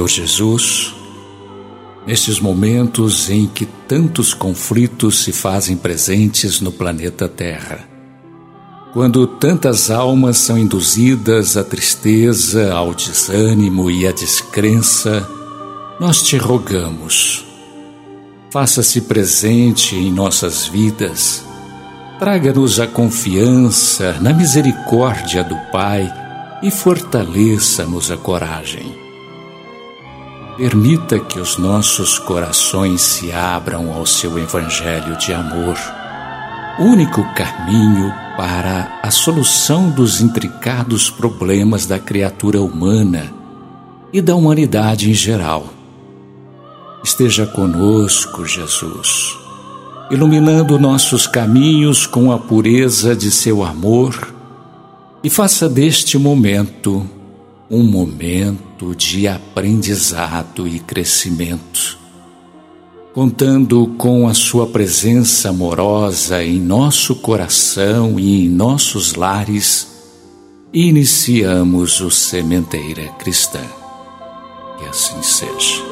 [0.00, 0.94] Senhor Jesus,
[2.06, 7.86] nestes momentos em que tantos conflitos se fazem presentes no planeta Terra,
[8.94, 15.28] quando tantas almas são induzidas à tristeza, ao desânimo e à descrença,
[16.00, 17.44] nós te rogamos.
[18.50, 21.44] Faça-se presente em nossas vidas,
[22.18, 26.10] traga-nos a confiança na misericórdia do Pai
[26.62, 29.09] e fortaleça-nos a coragem.
[30.60, 35.74] Permita que os nossos corações se abram ao seu Evangelho de amor,
[36.78, 43.32] único caminho para a solução dos intricados problemas da criatura humana
[44.12, 45.64] e da humanidade em geral.
[47.02, 49.38] Esteja conosco, Jesus,
[50.10, 54.34] iluminando nossos caminhos com a pureza de seu amor
[55.24, 57.08] e faça deste momento
[57.70, 61.98] um momento de aprendizado e crescimento.
[63.12, 69.88] Contando com a Sua presença amorosa em nosso coração e em nossos lares,
[70.72, 73.62] iniciamos o Sementeira Cristã.
[74.78, 75.89] Que assim seja.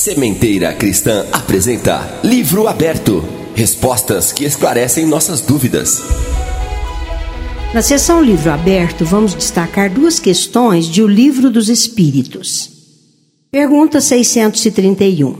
[0.00, 3.22] Sementeira Cristã apresenta Livro Aberto
[3.54, 6.02] Respostas que esclarecem nossas dúvidas.
[7.74, 12.70] Na seção Livro Aberto, vamos destacar duas questões de O Livro dos Espíritos.
[13.50, 15.34] Pergunta 631.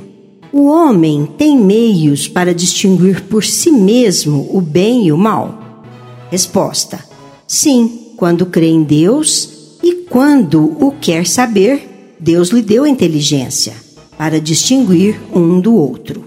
[0.52, 5.82] O homem tem meios para distinguir por si mesmo o bem e o mal?
[6.30, 7.02] Resposta:
[7.48, 13.88] Sim, quando crê em Deus e quando o quer saber, Deus lhe deu inteligência
[14.20, 16.26] para distinguir um do outro.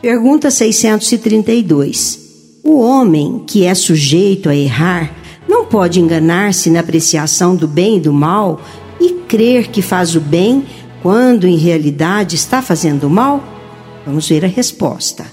[0.00, 2.60] Pergunta 632.
[2.62, 5.12] O homem que é sujeito a errar
[5.48, 8.60] não pode enganar-se na apreciação do bem e do mal
[9.00, 10.64] e crer que faz o bem
[11.02, 13.42] quando em realidade está fazendo o mal?
[14.06, 15.26] Vamos ver a resposta.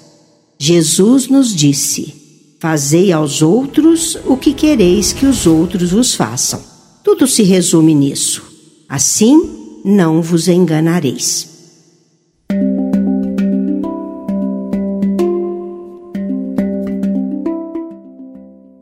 [0.57, 2.11] Jesus nos disse:
[2.59, 6.59] Fazei aos outros o que quereis que os outros vos façam.
[7.03, 8.41] Tudo se resume nisso.
[8.89, 11.55] Assim, não vos enganareis.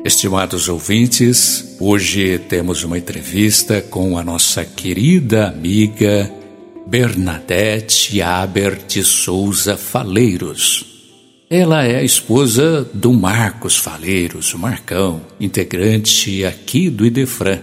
[0.06, 6.32] Estimados ouvintes, hoje temos uma entrevista com a nossa querida amiga
[6.86, 10.86] Bernadette Aber de Souza Faleiros.
[11.50, 17.58] Ela é a esposa do Marcos Faleiros, o Marcão, integrante aqui do Idefran.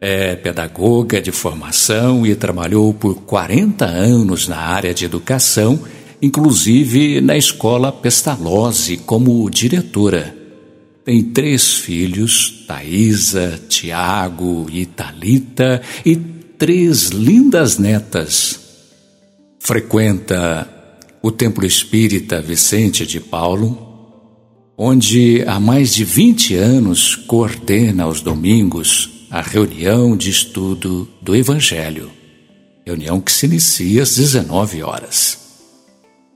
[0.00, 5.80] É pedagoga de formação e trabalhou por 40 anos na área de educação,
[6.22, 10.37] inclusive na escola Pestalozzi como diretora.
[11.08, 18.60] Tem três filhos, Thaisa, Tiago e Talita, e três lindas netas.
[19.58, 20.68] Frequenta
[21.22, 23.88] o Templo Espírita Vicente de Paulo,
[24.76, 32.10] onde há mais de 20 anos coordena aos domingos a reunião de estudo do Evangelho,
[32.86, 35.47] reunião que se inicia às 19 horas.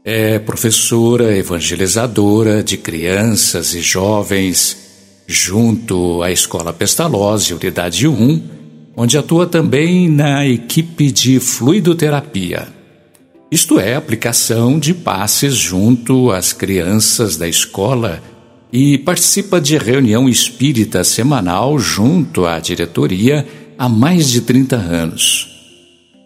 [0.04, 4.76] É professora evangelizadora de crianças e jovens,
[5.28, 8.42] junto à Escola Pestalozzi, Unidade 1,
[8.96, 12.66] onde atua também na equipe de fluidoterapia.
[13.48, 18.20] Isto é, aplicação de passes junto às crianças da escola
[18.72, 23.46] e participa de reunião espírita semanal junto à diretoria
[23.78, 25.51] há mais de 30 anos.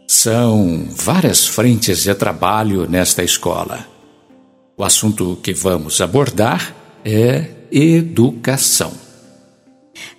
[0.06, 3.84] São várias frentes de trabalho nesta escola.
[4.76, 8.92] O assunto que vamos abordar é educação.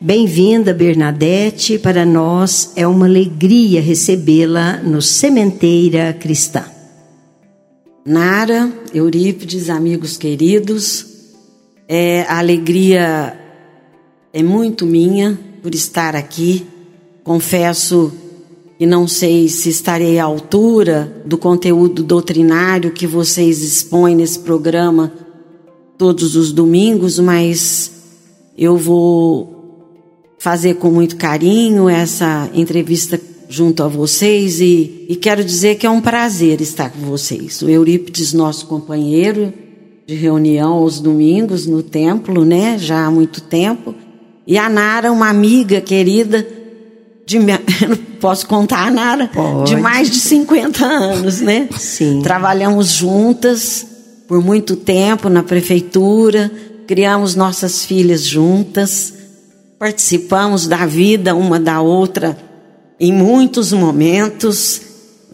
[0.01, 1.79] Bem-vinda, Bernadette.
[1.79, 6.65] Para nós é uma alegria recebê-la no Sementeira Cristã.
[8.05, 11.05] Nara, Eurípides, amigos queridos,
[11.87, 13.39] é, a alegria
[14.33, 16.65] é muito minha por estar aqui.
[17.23, 18.26] Confesso
[18.77, 25.11] que não sei se estarei à altura do conteúdo doutrinário que vocês expõem nesse programa
[25.97, 27.91] todos os domingos, mas
[28.55, 29.57] eu vou
[30.37, 33.19] fazer com muito carinho essa entrevista
[33.49, 37.61] junto a vocês e, e quero dizer que é um prazer estar com vocês.
[37.63, 39.51] O Eurípides, nosso companheiro
[40.05, 43.95] de reunião aos domingos no templo, né, já há muito tempo,
[44.45, 46.47] e a Nara, uma amiga querida
[47.25, 47.37] de
[48.19, 49.69] posso contar Nara Pode.
[49.69, 51.67] de mais de 50 anos, né?
[51.77, 52.21] Sim.
[52.21, 53.85] Trabalhamos juntas
[54.27, 56.51] por muito tempo na prefeitura,
[56.85, 59.13] criamos nossas filhas juntas,
[59.79, 62.37] participamos da vida uma da outra
[62.99, 64.81] em muitos momentos.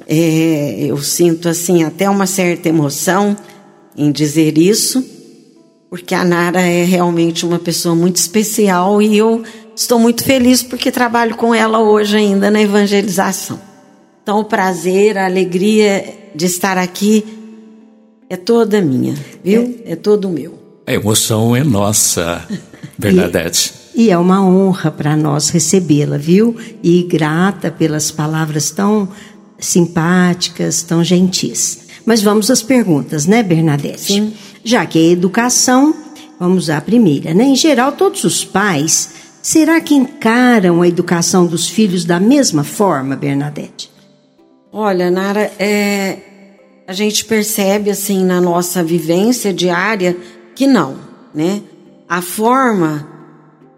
[0.07, 3.35] É, eu sinto assim até uma certa emoção
[3.95, 5.03] em dizer isso,
[5.89, 9.44] porque a Nara é realmente uma pessoa muito especial e eu
[9.75, 13.60] estou muito feliz porque trabalho com ela hoje ainda na evangelização.
[14.22, 17.25] Então, o prazer, a alegria de estar aqui
[18.30, 19.80] é toda minha, viu?
[19.86, 20.58] É, é todo meu.
[20.88, 22.48] A emoção é nossa,
[22.98, 23.74] Bernadette.
[23.94, 26.56] E, e é uma honra para nós recebê-la, viu?
[26.81, 29.10] E grata pelas palavras tão
[29.60, 31.80] simpáticas, tão gentis.
[32.06, 34.14] Mas vamos às perguntas, né, Bernadette?
[34.14, 34.34] Sim.
[34.64, 35.94] Já que é educação,
[36.40, 37.44] vamos à primeira, né?
[37.44, 39.10] Em geral, todos os pais,
[39.44, 43.92] será que encaram a educação dos filhos da mesma forma, Bernadette?
[44.72, 46.18] Olha, Nara, é,
[46.88, 50.18] a gente percebe assim na nossa vivência diária
[50.56, 50.98] que não,
[51.36, 51.62] né?
[52.07, 53.07] A forma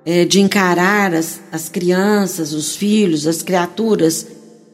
[0.05, 4.27] é, de encarar as, as crianças, os filhos, as criaturas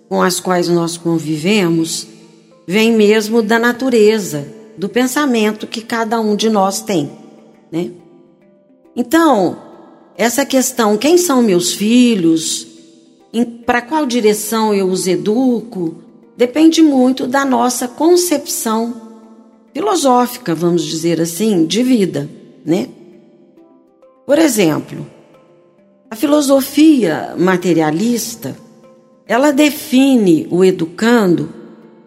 [0.09, 2.05] com as quais nós convivemos
[2.67, 4.45] vem mesmo da natureza,
[4.77, 7.09] do pensamento que cada um de nós tem,
[7.71, 7.91] né?
[8.95, 9.70] Então,
[10.17, 12.67] essa questão, quem são meus filhos?
[13.65, 16.01] Para qual direção eu os educo?
[16.41, 18.99] depende muito da nossa concepção
[19.71, 22.27] filosófica, vamos dizer assim, de vida,
[22.65, 22.89] né?
[24.25, 25.05] Por exemplo,
[26.09, 28.57] a filosofia materialista,
[29.27, 31.53] ela define o educando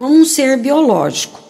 [0.01, 1.41] como um ser biológico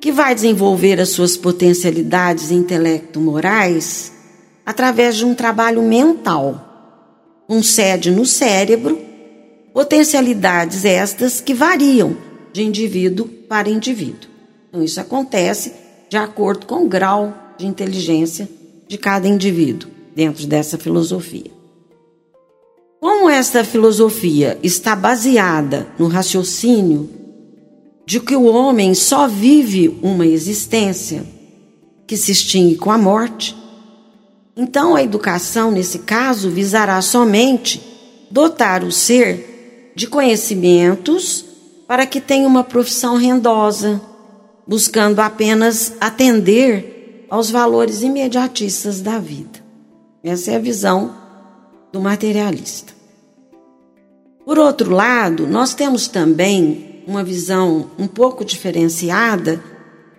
[0.00, 4.14] que vai desenvolver as suas potencialidades intelecto-morais
[4.64, 9.10] através de um trabalho mental, com sede no cérebro
[9.72, 12.16] Potencialidades estas que variam
[12.52, 14.28] de indivíduo para indivíduo.
[14.68, 15.72] Então, isso acontece
[16.08, 18.48] de acordo com o grau de inteligência
[18.88, 21.50] de cada indivíduo dentro dessa filosofia.
[23.00, 27.08] Como esta filosofia está baseada no raciocínio
[28.04, 31.24] de que o homem só vive uma existência
[32.08, 33.56] que se extingue com a morte,
[34.60, 37.80] então a educação, nesse caso, visará somente
[38.30, 41.42] dotar o ser de conhecimentos
[41.88, 43.98] para que tenha uma profissão rendosa,
[44.66, 49.64] buscando apenas atender aos valores imediatistas da vida.
[50.22, 51.16] Essa é a visão
[51.90, 52.92] do materialista.
[54.44, 59.58] Por outro lado, nós temos também uma visão um pouco diferenciada,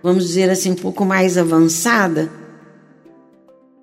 [0.02, 2.41] vamos dizer assim, um pouco mais avançada,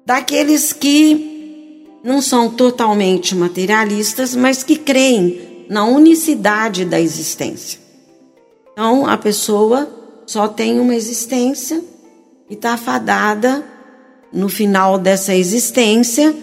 [0.10, 7.80] daqueles que não são totalmente materialistas, mas que creem na unicidade da existência.
[8.74, 9.88] Então, a pessoa
[10.25, 11.80] só tem uma existência
[12.50, 13.63] e está fadada,
[14.34, 16.36] no final dessa existência,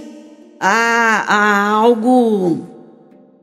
[0.61, 2.61] a, a algo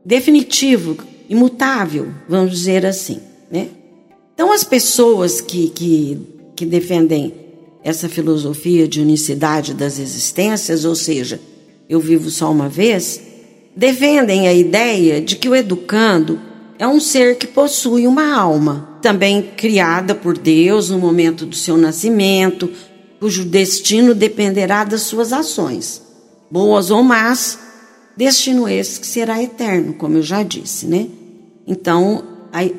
[0.02, 0.96] definitivo,
[1.28, 3.20] imutável, vamos dizer assim.
[3.50, 3.68] Né?
[4.32, 6.18] Então, as pessoas que, que,
[6.56, 7.43] que defendem
[7.84, 11.38] essa filosofia de unicidade das existências, ou seja,
[11.86, 13.20] eu vivo só uma vez,
[13.76, 16.40] defendem a ideia de que o educando
[16.78, 21.76] é um ser que possui uma alma, também criada por Deus no momento do seu
[21.76, 22.70] nascimento,
[23.20, 26.02] cujo destino dependerá das suas ações.
[26.50, 27.58] boas ou más,
[28.16, 31.08] destino esse que será eterno, como eu já disse, né?
[31.66, 32.22] Então,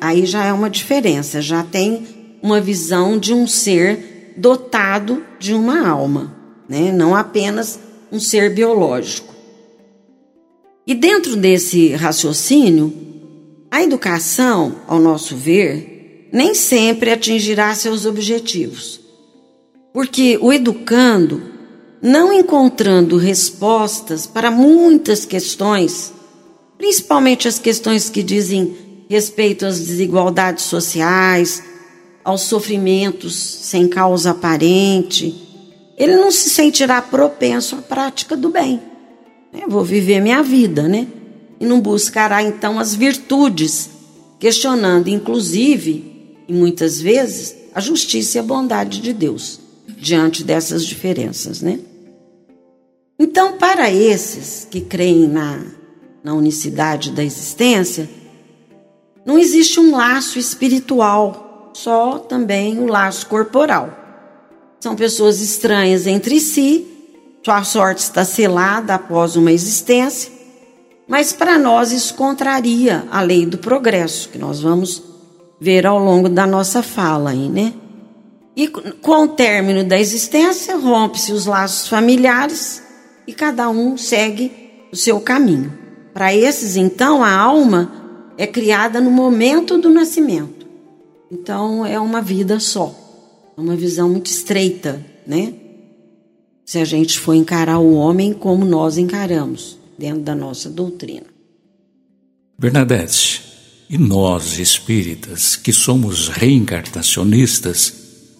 [0.00, 2.06] aí, já é uma diferença, já tem
[2.42, 6.34] uma visão de um ser dotado de uma alma,
[6.68, 6.92] né?
[6.92, 7.78] Não apenas
[8.10, 9.34] um ser biológico.
[10.86, 12.92] E dentro desse raciocínio,
[13.70, 19.00] a educação, ao nosso ver, nem sempre atingirá seus objetivos.
[19.92, 21.42] Porque o educando,
[22.00, 26.12] não encontrando respostas para muitas questões,
[26.78, 28.76] principalmente as questões que dizem
[29.08, 31.62] respeito às desigualdades sociais,
[32.26, 35.32] aos sofrimentos sem causa aparente,
[35.96, 38.82] ele não se sentirá propenso à prática do bem.
[39.52, 41.06] Eu vou viver minha vida, né?
[41.60, 43.88] E não buscará então as virtudes,
[44.40, 49.60] questionando inclusive, e muitas vezes, a justiça e a bondade de Deus
[49.96, 51.78] diante dessas diferenças, né?
[53.16, 55.64] Então, para esses que creem na,
[56.24, 58.10] na unicidade da existência,
[59.24, 61.45] não existe um laço espiritual,
[61.76, 63.90] só também o laço corporal.
[64.80, 66.96] São pessoas estranhas entre si
[67.46, 70.32] sua sorte está selada após uma existência,
[71.06, 75.00] mas para nós isso contraria a lei do progresso, que nós vamos
[75.60, 77.72] ver ao longo da nossa fala aí, né?
[78.56, 82.82] E com o término da existência, rompe-se os laços familiares
[83.28, 84.50] e cada um segue
[84.92, 85.72] o seu caminho.
[86.12, 87.92] Para esses, então, a alma
[88.36, 90.55] é criada no momento do nascimento.
[91.30, 92.94] Então, é uma vida só,
[93.56, 95.54] é uma visão muito estreita, né?
[96.66, 101.26] se a gente for encarar o homem como nós encaramos, dentro da nossa doutrina.
[102.58, 103.40] Bernadette,
[103.88, 107.94] e nós espíritas, que somos reencarnacionistas,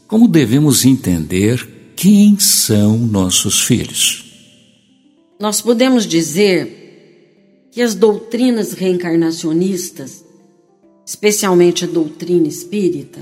[0.08, 4.24] como devemos entender quem são nossos filhos?
[5.38, 10.24] Nós podemos dizer que as doutrinas reencarnacionistas,
[11.06, 13.20] especialmente a doutrina espírita,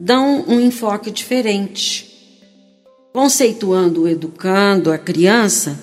[0.00, 2.08] dão um enfoque diferente
[3.12, 5.78] conceituando o educando, a criança,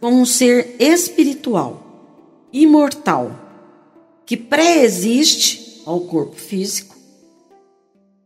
[0.00, 3.32] como um ser espiritual, imortal,
[4.24, 6.96] que pré-existe ao corpo físico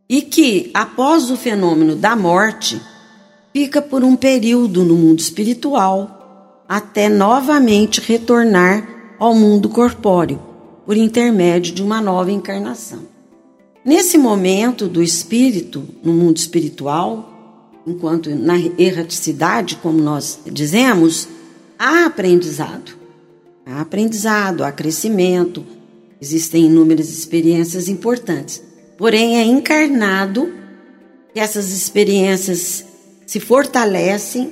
[0.07, 2.79] e que, após o fenômeno da morte,
[3.51, 10.54] fica por um período no mundo espiritual até novamente retornar ao mundo corpóreo
[10.85, 13.03] por intermédio de uma nova encarnação.
[13.83, 21.27] Nesse momento do espírito, no mundo espiritual, enquanto na erraticidade, como nós dizemos,
[21.77, 22.95] há aprendizado.
[23.65, 25.65] Há aprendizado, há crescimento,
[26.21, 28.61] existem inúmeras experiências importantes.
[28.97, 30.53] Porém, é encarnado
[31.33, 32.85] que essas experiências
[33.25, 34.51] se fortalecem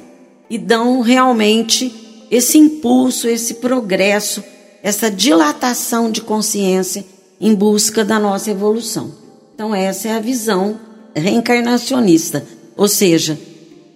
[0.49, 4.43] e dão realmente esse impulso, esse progresso,
[4.83, 7.03] essa dilatação de consciência
[7.41, 9.11] em busca da nossa evolução.
[9.55, 10.77] Então, essa é a visão
[11.15, 13.39] reencarnacionista ou seja,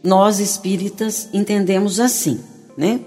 [0.04, 2.40] nós espíritas entendemos assim,
[2.78, 3.00] né?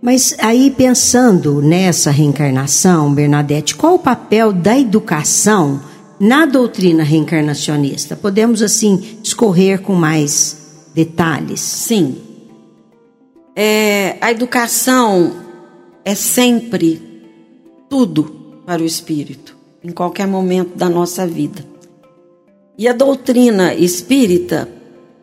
[0.00, 5.80] Mas aí pensando nessa reencarnação, Bernadette, qual o papel da educação
[6.20, 8.16] na doutrina reencarnacionista?
[8.16, 10.56] Podemos assim discorrer com mais
[10.94, 11.60] detalhes?
[11.60, 12.16] Sim.
[13.56, 15.32] É, a educação
[16.04, 17.02] é sempre
[17.88, 18.24] tudo
[18.66, 21.64] para o espírito, em qualquer momento da nossa vida.
[22.76, 24.68] E a doutrina espírita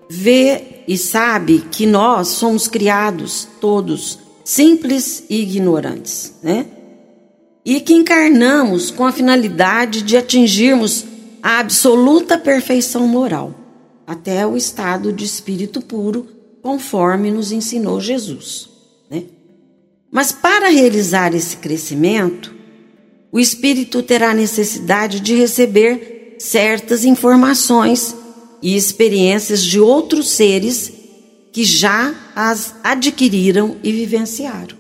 [0.10, 6.68] vê e sabe que nós somos criados todos simples e ignorantes, né?
[7.64, 11.06] E que encarnamos com a finalidade de atingirmos
[11.42, 13.54] a absoluta perfeição moral,
[14.06, 16.28] até o estado de espírito puro,
[16.62, 18.70] conforme nos ensinou Jesus,
[19.10, 19.24] né?
[20.12, 22.55] Mas para realizar esse crescimento,
[23.36, 28.16] o espírito terá necessidade de receber certas informações
[28.62, 30.90] e experiências de outros seres
[31.52, 34.78] que já as adquiriram e vivenciaram.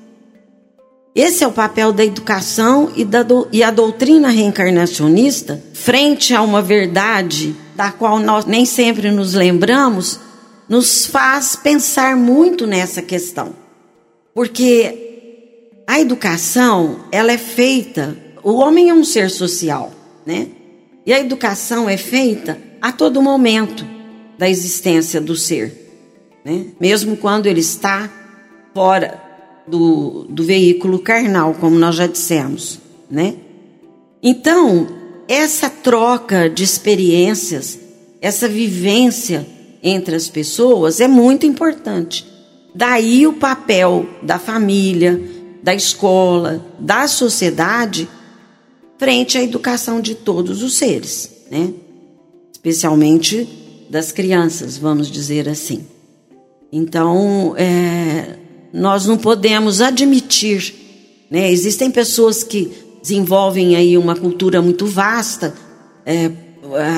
[1.14, 6.42] Esse é o papel da educação e, da do, e a doutrina reencarnacionista, frente a
[6.42, 10.18] uma verdade da qual nós nem sempre nos lembramos,
[10.70, 13.54] nos faz pensar muito nessa questão.
[14.34, 19.92] Porque a educação, ela é feita, o homem é um ser social,
[20.24, 20.50] né?
[21.04, 23.84] E a educação é feita a todo momento
[24.38, 25.74] da existência do ser,
[26.46, 26.68] né?
[26.80, 28.08] mesmo quando ele está
[28.72, 29.20] fora
[29.68, 32.80] do, do veículo carnal, como nós já dissemos.
[33.10, 33.34] Né?
[34.22, 34.88] Então,
[35.28, 37.80] essa troca de experiências,
[38.22, 39.48] essa vivência
[39.82, 42.28] entre as pessoas é muito importante.
[42.76, 45.20] daí o papel da família,
[45.64, 48.08] da escola, da sociedade
[48.98, 51.74] frente à educação de todos os seres, né?
[52.52, 53.48] Especialmente
[53.90, 55.86] das crianças, vamos dizer assim.
[56.72, 58.38] Então, é,
[58.74, 60.74] nós não podemos admitir,
[61.30, 61.52] né?
[61.52, 62.72] Existem pessoas que
[63.02, 65.54] desenvolvem aí uma cultura muito vasta
[66.06, 66.32] é,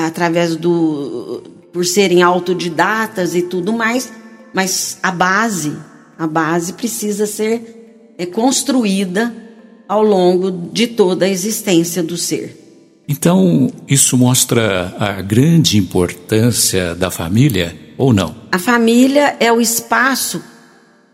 [0.05, 4.11] através do por serem autodidatas e tudo mais,
[4.51, 5.77] mas a base,
[6.17, 9.46] a base precisa ser é, construída
[9.87, 12.65] ao longo de toda a existência do ser.
[13.07, 18.35] Então, isso mostra a grande importância da família ou não?
[18.51, 20.43] A família é o espaço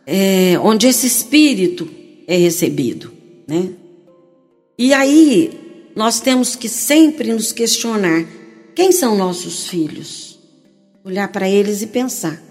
[0.05, 1.87] é, onde esse espírito
[2.27, 3.11] é recebido,
[3.47, 3.69] né?
[4.77, 8.25] E aí nós temos que sempre nos questionar
[8.75, 10.39] quem são nossos filhos,
[11.03, 12.41] olhar para eles e pensar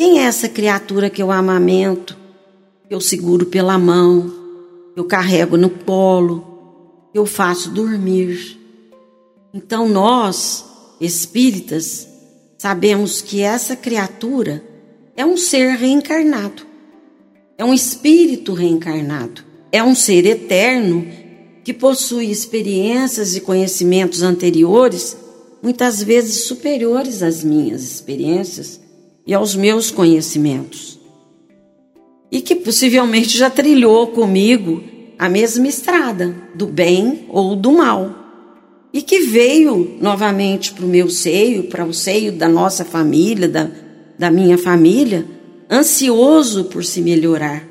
[0.00, 2.16] quem é essa criatura que eu amamento,
[2.88, 4.39] que eu seguro pela mão,
[4.96, 5.70] eu carrego no
[7.12, 8.58] que eu faço dormir.
[9.52, 10.64] Então nós,
[11.00, 12.08] espíritas,
[12.58, 14.62] sabemos que essa criatura
[15.16, 16.62] é um ser reencarnado,
[17.58, 19.42] é um espírito reencarnado,
[19.72, 21.06] é um ser eterno
[21.64, 25.16] que possui experiências e conhecimentos anteriores,
[25.62, 28.80] muitas vezes superiores às minhas experiências
[29.26, 30.99] e aos meus conhecimentos.
[32.30, 34.82] E que possivelmente já trilhou comigo
[35.18, 38.14] a mesma estrada, do bem ou do mal.
[38.92, 43.70] E que veio novamente para o meu seio, para o seio da nossa família, da,
[44.18, 45.26] da minha família,
[45.70, 47.64] ansioso por se melhorar,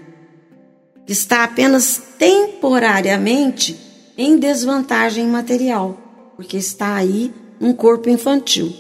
[1.08, 3.75] está apenas temporariamente
[4.18, 8.74] em desvantagem material, porque está aí um corpo infantil,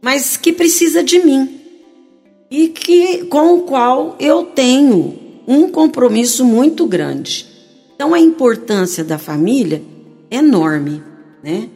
[0.00, 1.55] mas que precisa de mim
[2.50, 7.46] e que com o qual eu tenho um compromisso muito grande.
[7.94, 9.82] Então a importância da família
[10.30, 11.02] é enorme
[11.46, 11.68] né?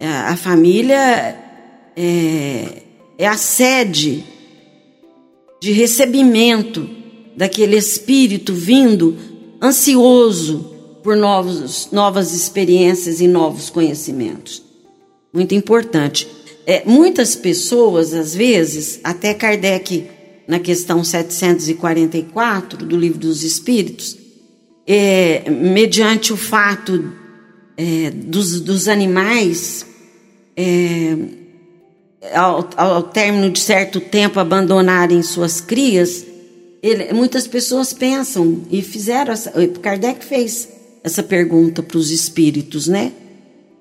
[0.00, 1.34] A família
[1.96, 2.82] é,
[3.16, 4.22] é a sede
[5.60, 6.88] de recebimento
[7.34, 9.16] daquele espírito vindo
[9.62, 14.62] ansioso por novos, novas experiências e novos conhecimentos.
[15.32, 16.28] Muito importante.
[16.70, 20.06] É, muitas pessoas, às vezes, até Kardec,
[20.46, 24.18] na questão 744 do Livro dos Espíritos,
[24.86, 27.10] é, mediante o fato
[27.74, 29.86] é, dos, dos, animais,
[30.54, 31.16] é,
[32.34, 36.26] ao, ao, término de certo tempo, abandonarem suas crias,
[36.82, 39.50] ele, muitas pessoas pensam e fizeram, essa,
[39.80, 40.68] Kardec fez
[41.02, 43.10] essa pergunta para os espíritos, né?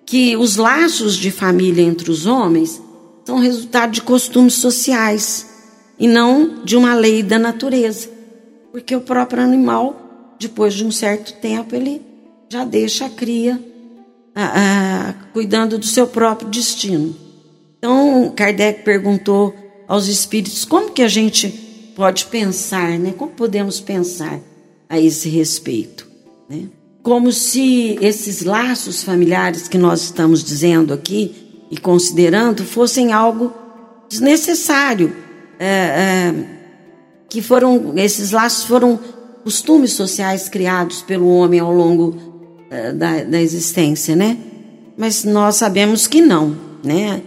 [0.07, 2.81] Que os laços de família entre os homens
[3.25, 5.45] são resultado de costumes sociais
[5.99, 8.09] e não de uma lei da natureza.
[8.71, 12.01] Porque o próprio animal, depois de um certo tempo, ele
[12.49, 13.61] já deixa a cria
[15.33, 17.13] cuidando do seu próprio destino.
[17.77, 19.53] Então, Kardec perguntou
[19.87, 21.49] aos espíritos como que a gente
[21.95, 23.13] pode pensar, né?
[23.17, 24.39] Como podemos pensar
[24.87, 26.07] a esse respeito,
[26.49, 26.69] né?
[27.07, 31.33] Como se esses laços familiares que nós estamos dizendo aqui
[31.71, 33.53] e considerando fossem algo
[34.09, 35.15] desnecessário,
[35.57, 36.35] é, é,
[37.29, 38.99] que foram esses laços foram
[39.41, 42.17] costumes sociais criados pelo homem ao longo
[42.69, 44.37] eh, da, da existência, né?
[44.97, 47.21] Mas nós sabemos que não, né?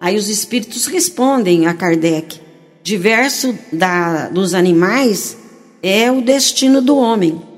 [0.00, 2.40] Aí os espíritos respondem a Kardec:
[2.82, 5.36] diverso da, dos animais
[5.82, 7.55] é o destino do homem.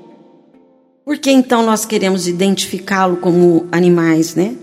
[1.09, 4.55] Por que então nós queremos identificá-lo como animais, né?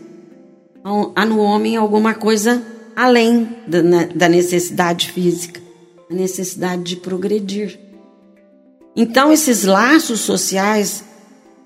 [0.78, 2.62] Então, há no homem alguma coisa
[2.94, 3.80] além da,
[4.14, 5.60] da necessidade física,
[6.08, 7.76] a necessidade de progredir.
[8.94, 11.02] Então, esses laços sociais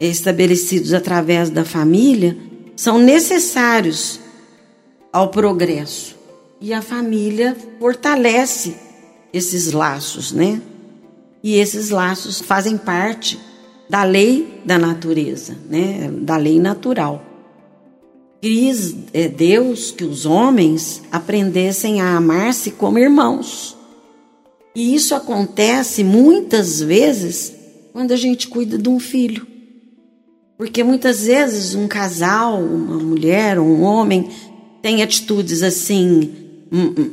[0.00, 2.38] estabelecidos através da família
[2.74, 4.18] são necessários
[5.12, 6.16] ao progresso.
[6.58, 8.74] E a família fortalece
[9.30, 10.58] esses laços, né?
[11.42, 13.49] E esses laços fazem parte
[13.90, 16.08] da lei da natureza, né?
[16.22, 17.24] Da lei natural.
[18.40, 23.76] Quis é Deus que os homens aprendessem a amar-se como irmãos.
[24.76, 27.52] E isso acontece muitas vezes
[27.92, 29.44] quando a gente cuida de um filho.
[30.56, 34.30] Porque muitas vezes um casal, uma mulher ou um homem
[34.80, 36.30] tem atitudes assim
[36.70, 37.10] hum, hum,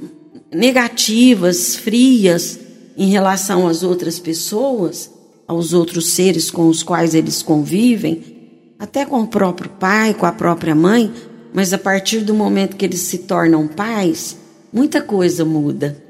[0.53, 2.59] negativas, frias
[2.95, 5.16] em relação às outras pessoas,
[5.47, 8.38] aos outros seres com os quais eles convivem,
[8.77, 11.12] até com o próprio pai, com a própria mãe,
[11.53, 14.38] mas a partir do momento que eles se tornam pais,
[14.71, 16.03] muita coisa muda.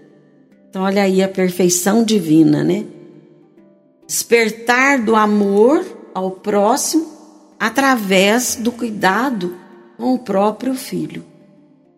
[0.70, 2.86] Então, olha aí a perfeição divina, né?
[4.06, 7.08] Despertar do amor ao próximo
[7.60, 9.56] através do cuidado
[9.98, 11.24] com o próprio filho.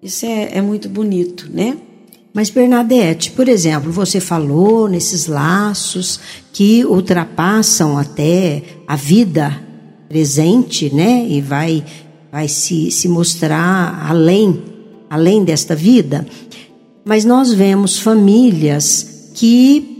[0.01, 1.77] Isso é, é muito bonito, né?
[2.33, 6.19] Mas, Bernadette, por exemplo, você falou nesses laços
[6.53, 9.61] que ultrapassam até a vida
[10.07, 11.25] presente, né?
[11.27, 11.83] E vai,
[12.31, 14.61] vai se, se mostrar além,
[15.09, 16.25] além desta vida.
[17.03, 19.97] Mas nós vemos famílias que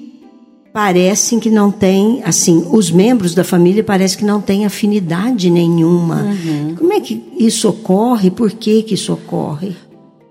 [0.71, 6.21] parecem que não têm, assim, os membros da família parecem que não têm afinidade nenhuma.
[6.23, 6.75] Uhum.
[6.75, 8.29] Como é que isso ocorre?
[8.29, 9.75] Por que, que isso ocorre?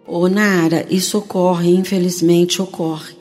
[0.08, 3.14] Ô Nara, isso ocorre, infelizmente ocorre.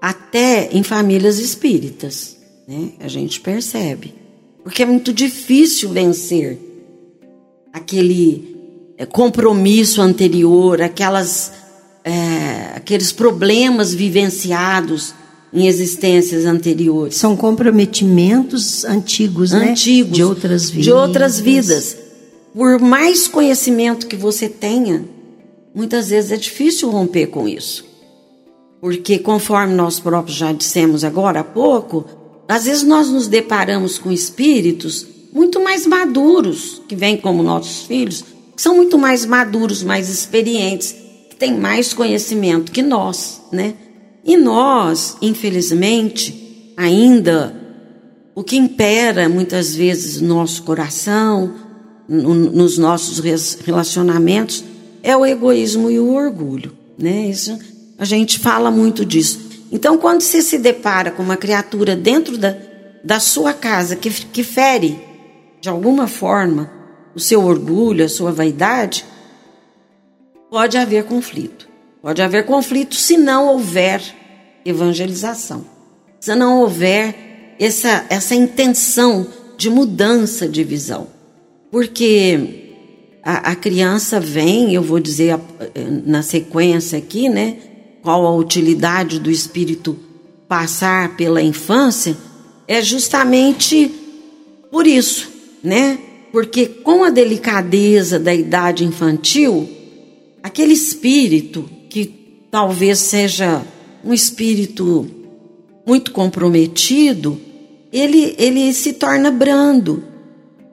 [0.00, 2.92] Até em famílias espíritas, né?
[3.00, 4.14] A gente percebe.
[4.62, 6.58] Porque é muito difícil vencer
[7.72, 8.56] aquele
[8.96, 11.52] é, compromisso anterior, aquelas,
[12.04, 15.12] é, aqueles problemas vivenciados
[15.52, 17.16] em existências anteriores.
[17.16, 20.14] São comprometimentos antigos, antigos né?
[20.14, 20.84] De outras vidas.
[20.84, 21.96] De outras vidas.
[22.54, 25.04] Por mais conhecimento que você tenha,
[25.74, 27.84] muitas vezes é difícil romper com isso.
[28.80, 32.04] Porque, conforme nós próprios já dissemos agora há pouco,
[32.48, 38.24] às vezes nós nos deparamos com espíritos muito mais maduros, que vêm como nossos filhos,
[38.54, 40.94] que são muito mais maduros, mais experientes,
[41.30, 43.74] que têm mais conhecimento que nós, né?
[44.24, 47.56] E nós, infelizmente, ainda
[48.34, 51.54] o que impera muitas vezes no nosso coração,
[52.08, 53.20] no, nos nossos
[53.64, 54.64] relacionamentos,
[55.02, 57.26] é o egoísmo e o orgulho, né?
[57.26, 57.58] Isso
[57.98, 59.50] a gente fala muito disso.
[59.70, 62.56] Então, quando você se depara com uma criatura dentro da,
[63.02, 65.00] da sua casa que, que fere
[65.60, 66.70] de alguma forma
[67.14, 69.04] o seu orgulho, a sua vaidade,
[70.50, 71.68] pode haver conflito.
[72.02, 74.02] Pode haver conflito se não houver
[74.64, 75.64] evangelização,
[76.20, 81.06] se não houver essa, essa intenção de mudança de visão.
[81.70, 82.61] Porque
[83.22, 85.40] a, a criança vem, eu vou dizer a,
[86.04, 87.56] na sequência aqui, né?
[88.02, 89.96] Qual a utilidade do espírito
[90.48, 92.14] passar pela infância,
[92.68, 93.90] é justamente
[94.70, 95.30] por isso,
[95.62, 95.98] né?
[96.30, 99.68] Porque com a delicadeza da idade infantil,
[100.42, 102.04] aquele espírito que
[102.50, 103.62] talvez seja
[104.04, 105.06] um espírito
[105.86, 107.40] muito comprometido,
[107.92, 110.02] ele, ele se torna brando,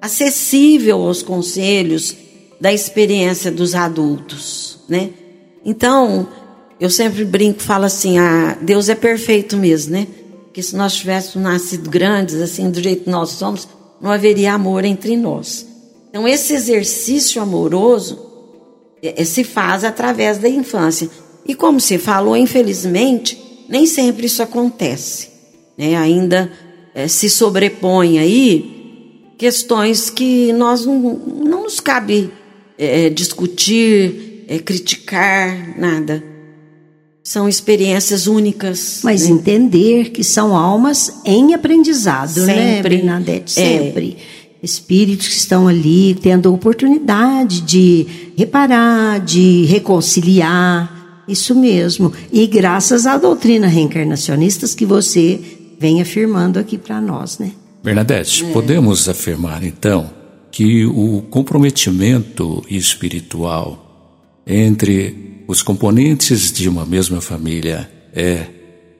[0.02, 2.16] acessível aos conselhos
[2.60, 5.12] da experiência dos adultos, né?
[5.64, 6.28] Então,
[6.80, 10.08] eu sempre brinco, falo assim, ah, Deus é perfeito mesmo, né?
[10.46, 13.68] Porque se nós tivéssemos nascido grandes, assim, do jeito que nós somos,
[14.02, 15.66] não haveria amor entre nós.
[16.10, 18.30] Então, esse exercício amoroso
[19.02, 21.10] é, é, se faz através da infância.
[21.46, 25.30] E como se falou, infelizmente, nem sempre isso acontece.
[25.78, 25.96] Né?
[25.96, 26.52] Ainda
[26.94, 32.32] é, se sobrepõe aí questões que nós não, não nos cabe
[32.80, 36.24] é, é, discutir, é, criticar, nada.
[37.22, 39.02] São experiências únicas.
[39.04, 39.36] Mas né?
[39.36, 42.96] entender que são almas em aprendizado, né, sempre.
[42.96, 43.60] né, Bernadette?
[43.60, 43.80] É.
[43.80, 44.18] Sempre.
[44.18, 44.40] É.
[44.64, 51.24] Espíritos que estão ali tendo oportunidade de reparar, de reconciliar.
[51.28, 52.14] Isso mesmo.
[52.32, 55.40] E graças à doutrina reencarnacionista que você
[55.78, 57.52] vem afirmando aqui para nós, né?
[57.84, 58.52] Bernadette, é.
[58.52, 60.19] podemos afirmar então
[60.52, 68.48] que o comprometimento espiritual entre os componentes de uma mesma família é,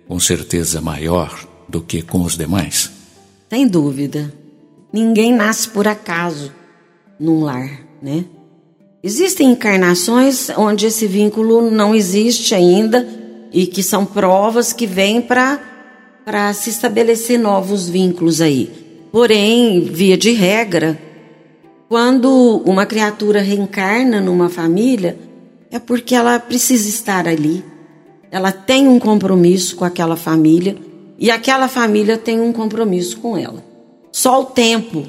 [0.08, 2.92] com certeza, maior do que com os demais?
[3.50, 4.34] Sem dúvida.
[4.92, 6.52] Ninguém nasce por acaso
[7.20, 8.26] num lar, né?
[9.04, 13.08] Existem encarnações onde esse vínculo não existe ainda
[13.54, 19.08] e que são provas que vêm para se estabelecer novos vínculos aí.
[19.12, 21.00] Porém, via de regra,
[21.90, 25.18] quando uma criatura reencarna numa família,
[25.72, 27.66] é porque ela precisa estar ali.
[28.30, 30.78] Ela tem um compromisso com aquela família
[31.18, 33.66] e aquela família tem um compromisso com ela.
[34.12, 35.04] Só o tempo,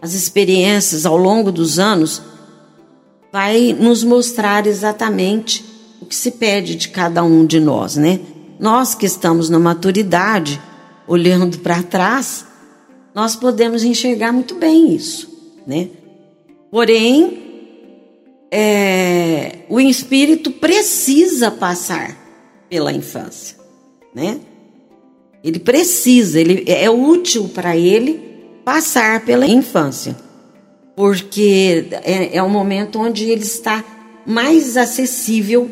[0.00, 2.22] as experiências ao longo dos anos,
[3.30, 5.62] vai nos mostrar exatamente
[6.00, 8.18] o que se pede de cada um de nós, né?
[8.58, 10.58] Nós que estamos na maturidade,
[11.06, 12.46] olhando para trás,
[13.14, 15.28] nós podemos enxergar muito bem isso,
[15.66, 15.90] né?
[16.74, 17.38] Porém,
[18.50, 22.18] é, o espírito precisa passar
[22.68, 23.56] pela infância,
[24.12, 24.40] né?
[25.44, 28.20] Ele precisa, ele é útil para ele
[28.64, 30.16] passar pela infância,
[30.96, 33.84] porque é, é o momento onde ele está
[34.26, 35.70] mais acessível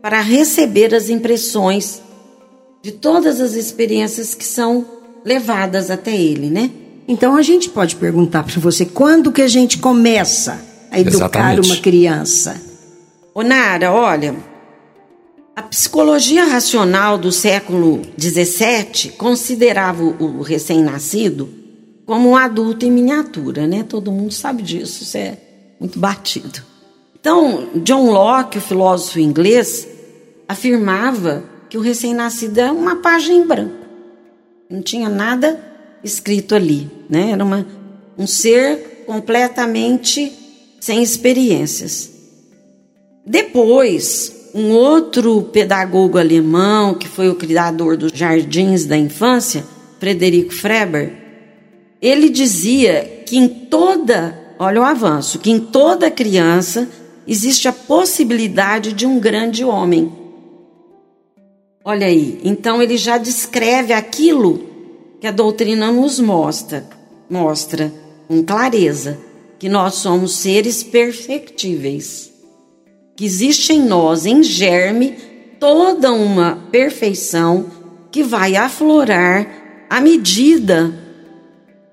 [0.00, 2.00] para receber as impressões
[2.80, 4.86] de todas as experiências que são
[5.22, 6.70] levadas até ele, né?
[7.10, 11.66] Então a gente pode perguntar para você quando que a gente começa a educar Exatamente.
[11.68, 12.62] uma criança?
[13.34, 14.36] Ô Nara, olha,
[15.56, 21.48] a psicologia racional do século XVII considerava o recém-nascido
[22.06, 23.82] como um adulto em miniatura, né?
[23.82, 25.36] Todo mundo sabe disso, isso é
[25.80, 26.62] muito batido.
[27.18, 29.84] Então, John Locke, o filósofo inglês,
[30.48, 33.84] afirmava que o recém-nascido é uma página em branco.
[34.70, 35.58] Não tinha nada
[36.04, 37.32] escrito ali, né?
[37.32, 37.66] Era uma,
[38.16, 40.32] um ser completamente
[40.80, 42.10] sem experiências.
[43.26, 49.64] Depois, um outro pedagogo alemão, que foi o criador dos jardins da infância,
[49.98, 51.12] Frederico Freber,
[52.00, 56.88] ele dizia que em toda, olha o avanço, que em toda criança
[57.26, 60.10] existe a possibilidade de um grande homem.
[61.84, 64.68] Olha aí, então ele já descreve aquilo
[65.20, 66.84] que a doutrina nos mostra,
[67.30, 67.92] mostra
[68.26, 69.18] com clareza,
[69.58, 72.32] que nós somos seres perfectíveis,
[73.16, 75.16] que existe em nós, em germe,
[75.60, 77.66] toda uma perfeição
[78.10, 80.92] que vai aflorar à medida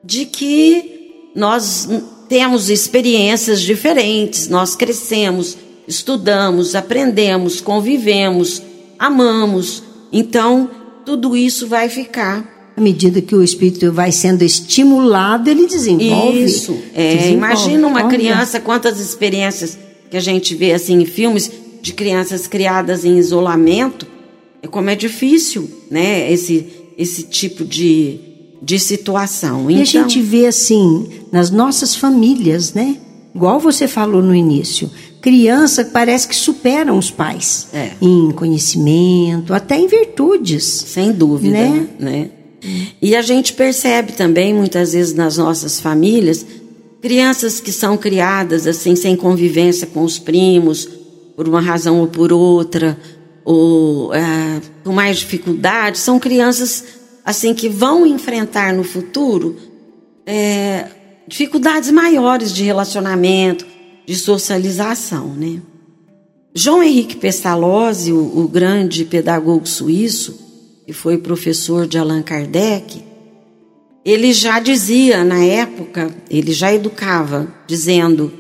[0.04, 1.88] de que nós
[2.30, 8.62] temos experiências diferentes, nós crescemos, estudamos, aprendemos, convivemos,
[8.98, 9.84] amamos.
[10.12, 10.70] Então,
[11.06, 16.44] tudo isso vai ficar à medida que o espírito vai sendo estimulado, ele desenvolve.
[16.44, 16.78] Isso.
[16.94, 17.34] É, desenvolve.
[17.34, 19.76] Imagina uma criança, quantas experiências
[20.12, 24.06] que a gente vê assim em filmes de crianças criadas em isolamento,
[24.62, 26.32] é como é difícil, né?
[26.32, 28.20] Esse, esse tipo de,
[28.62, 29.72] de situação.
[29.72, 29.82] E então...
[29.82, 32.98] a gente vê assim nas nossas famílias, né?
[33.34, 37.92] Igual você falou no início, criança parece que superam os pais é.
[38.00, 40.64] em conhecimento, até em virtudes.
[40.64, 41.88] Sem dúvida, né?
[42.00, 42.30] né?
[43.02, 46.46] E a gente percebe também, muitas vezes, nas nossas famílias,
[47.02, 50.88] crianças que são criadas assim, sem convivência com os primos,
[51.36, 52.98] por uma razão ou por outra,
[53.46, 56.84] ou é, com mais dificuldade, são crianças
[57.24, 59.56] assim que vão enfrentar no futuro
[60.26, 60.88] é,
[61.28, 63.66] dificuldades maiores de relacionamento,
[64.06, 65.62] de socialização, né?
[66.54, 70.47] João Henrique Pestalozzi, o, o grande pedagogo suíço,
[70.88, 73.04] que foi professor de Allan Kardec,
[74.06, 78.32] ele já dizia na época, ele já educava, dizendo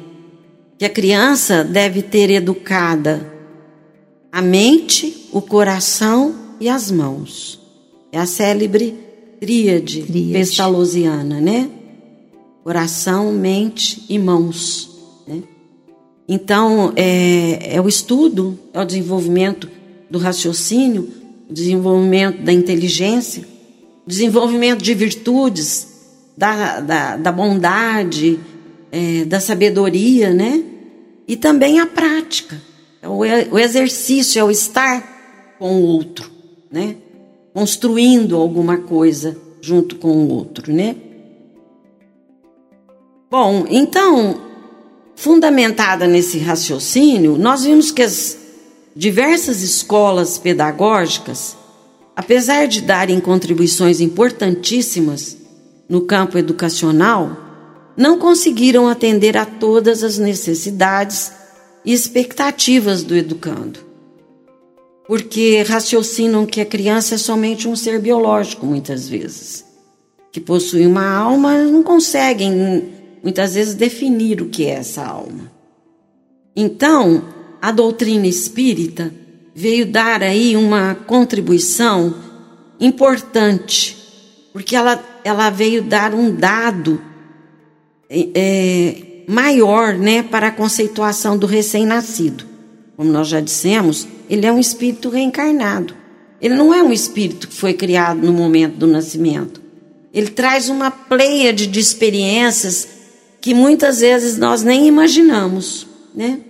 [0.77, 3.33] que a criança deve ter educada
[4.31, 7.59] a mente, o coração e as mãos.
[8.13, 8.95] É a célebre
[9.41, 10.31] tríade, tríade.
[10.31, 11.69] pestalozziana, né?
[12.63, 14.89] Coração, mente e mãos.
[15.27, 15.43] Né?
[16.29, 19.69] Então, é, é o estudo, é o desenvolvimento
[20.09, 23.45] do raciocínio desenvolvimento da inteligência,
[24.05, 25.87] desenvolvimento de virtudes,
[26.35, 28.39] da, da, da bondade,
[28.91, 30.63] é, da sabedoria, né?
[31.27, 32.61] E também a prática,
[33.01, 36.29] é o, o exercício, é o estar com o outro,
[36.71, 36.95] né?
[37.53, 40.95] Construindo alguma coisa junto com o outro, né?
[43.29, 44.39] Bom, então,
[45.15, 48.37] fundamentada nesse raciocínio, nós vimos que as
[48.97, 51.55] Diversas escolas pedagógicas,
[52.15, 55.37] apesar de darem contribuições importantíssimas
[55.87, 57.37] no campo educacional,
[57.95, 61.31] não conseguiram atender a todas as necessidades
[61.85, 63.81] e expectativas do educando.
[65.05, 69.63] Porque raciocinam que a criança é somente um ser biológico, muitas vezes,
[70.31, 75.51] que possui uma alma, não conseguem muitas vezes definir o que é essa alma.
[76.55, 79.13] Então, a doutrina espírita
[79.53, 82.13] veio dar aí uma contribuição
[82.79, 83.97] importante,
[84.53, 87.01] porque ela, ela veio dar um dado
[88.09, 92.45] é, maior né, para a conceituação do recém-nascido.
[92.95, 95.95] Como nós já dissemos, ele é um espírito reencarnado.
[96.41, 99.61] Ele não é um espírito que foi criado no momento do nascimento.
[100.13, 102.87] Ele traz uma pleia de experiências
[103.41, 106.41] que muitas vezes nós nem imaginamos, né?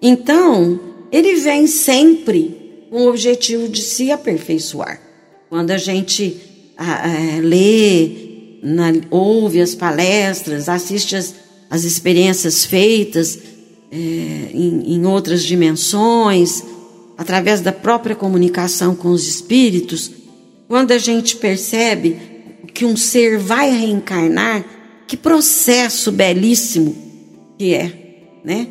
[0.00, 0.78] Então,
[1.10, 5.00] ele vem sempre com o objetivo de se aperfeiçoar.
[5.48, 6.36] Quando a gente
[6.76, 11.34] a, a, lê, na, ouve as palestras, assiste as,
[11.70, 13.38] as experiências feitas
[13.90, 16.62] é, em, em outras dimensões,
[17.16, 20.10] através da própria comunicação com os espíritos,
[20.68, 22.16] quando a gente percebe
[22.74, 24.64] que um ser vai reencarnar,
[25.06, 26.94] que processo belíssimo
[27.56, 28.68] que é, né?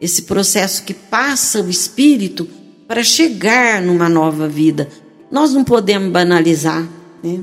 [0.00, 2.48] Esse processo que passa o espírito
[2.86, 4.88] para chegar numa nova vida,
[5.30, 6.86] nós não podemos banalizar.
[7.22, 7.40] Né?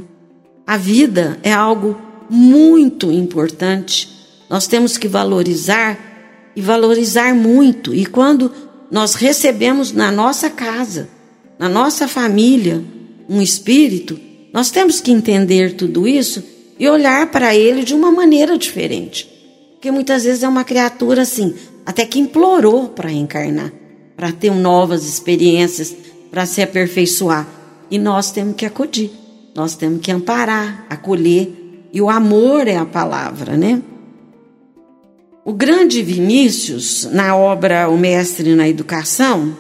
[0.66, 4.10] A vida é algo muito importante.
[4.50, 5.98] Nós temos que valorizar
[6.56, 7.94] e valorizar muito.
[7.94, 8.52] E quando
[8.90, 11.10] nós recebemos na nossa casa,
[11.60, 12.84] na nossa família,
[13.28, 14.20] um espírito,
[14.54, 16.44] nós temos que entender tudo isso
[16.80, 19.30] e olhar para ele de uma maneira diferente.
[19.74, 21.54] Porque muitas vezes é uma criatura assim,
[21.86, 23.72] até que implorou para encarnar,
[24.16, 25.96] para ter novas experiências,
[26.32, 27.48] para se aperfeiçoar.
[27.92, 29.12] E nós temos que acudir,
[29.56, 31.52] nós temos que amparar, acolher.
[31.92, 33.82] E o amor é a palavra, né?
[35.46, 39.56] O grande Vinícius, na obra O Mestre na Educação,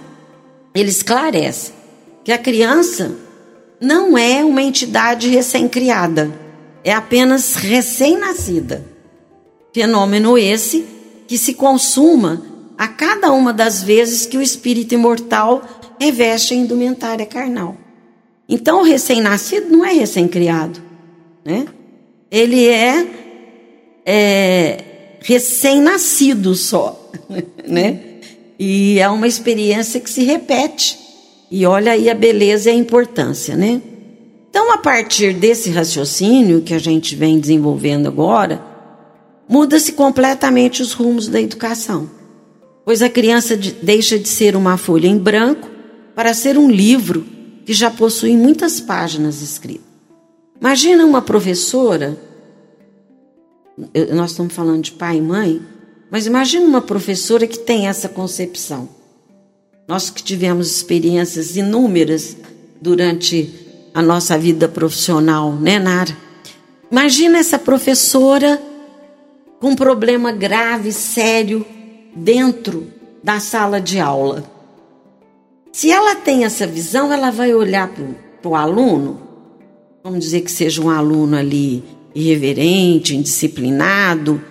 [0.74, 1.74] ele esclarece
[2.24, 3.14] que a criança
[3.80, 6.32] não é uma entidade recém-criada,
[6.84, 8.84] é apenas recém-nascida.
[9.74, 10.93] Fenômeno esse
[11.28, 12.42] que se consuma
[12.78, 15.62] a cada uma das vezes que o espírito imortal
[16.00, 17.78] reveste a indumentária carnal.
[18.48, 20.82] Então, o recém-nascido não é recém-criado,
[21.46, 21.66] né?
[22.30, 23.08] Ele é,
[24.06, 24.84] é
[25.22, 27.10] recém-nascido só,
[27.68, 28.00] né?
[28.60, 31.00] E é uma experiência que se repete.
[31.50, 33.82] E olha aí a beleza e a importância, né?
[34.50, 38.73] Então, a partir desse raciocínio que a gente vem desenvolvendo agora,
[39.48, 42.10] muda-se completamente os rumos da educação.
[42.86, 45.70] Pois a criança deixa de ser uma folha em branco
[46.16, 47.26] para ser um livro
[47.66, 49.86] que já possui muitas páginas escritas.
[50.60, 52.18] Imagina uma professora
[54.14, 55.62] nós estamos falando de pai e mãe,
[56.12, 58.88] mas imagine uma professora que tem essa concepção.
[59.88, 62.38] Nós que tivemos experiências inúmeras
[62.80, 63.52] durante
[63.94, 66.16] a nossa vida profissional, né, Nara?
[66.92, 68.62] Imagina essa professora
[69.64, 71.66] com um problema grave, sério,
[72.14, 72.92] dentro
[73.24, 74.44] da sala de aula.
[75.72, 77.90] Se ela tem essa visão, ela vai olhar
[78.42, 79.22] para o aluno,
[80.04, 81.82] vamos dizer que seja um aluno ali
[82.14, 84.44] irreverente, indisciplinado,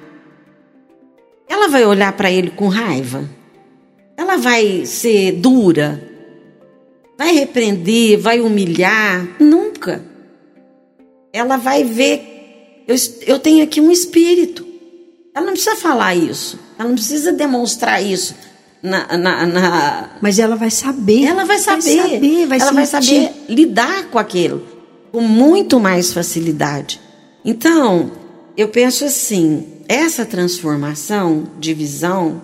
[1.47, 3.29] ela vai olhar para ele com raiva.
[4.17, 6.03] Ela vai ser dura,
[7.19, 9.29] vai repreender, vai humilhar.
[9.39, 10.03] Nunca.
[11.35, 12.87] Ela vai ver.
[12.89, 12.97] Eu,
[13.27, 14.72] eu tenho aqui um espírito.
[15.35, 16.59] Ela não precisa falar isso.
[16.79, 18.35] Ela não precisa demonstrar isso.
[18.83, 20.11] Na, na, na...
[20.21, 21.25] Mas ela vai saber.
[21.25, 21.97] Ela vai saber.
[21.97, 22.75] Vai saber vai ela sentir.
[22.75, 24.73] vai saber lidar com aquilo
[25.13, 26.99] com muito mais facilidade.
[27.45, 28.11] Então,
[28.57, 32.41] eu penso assim: essa transformação de visão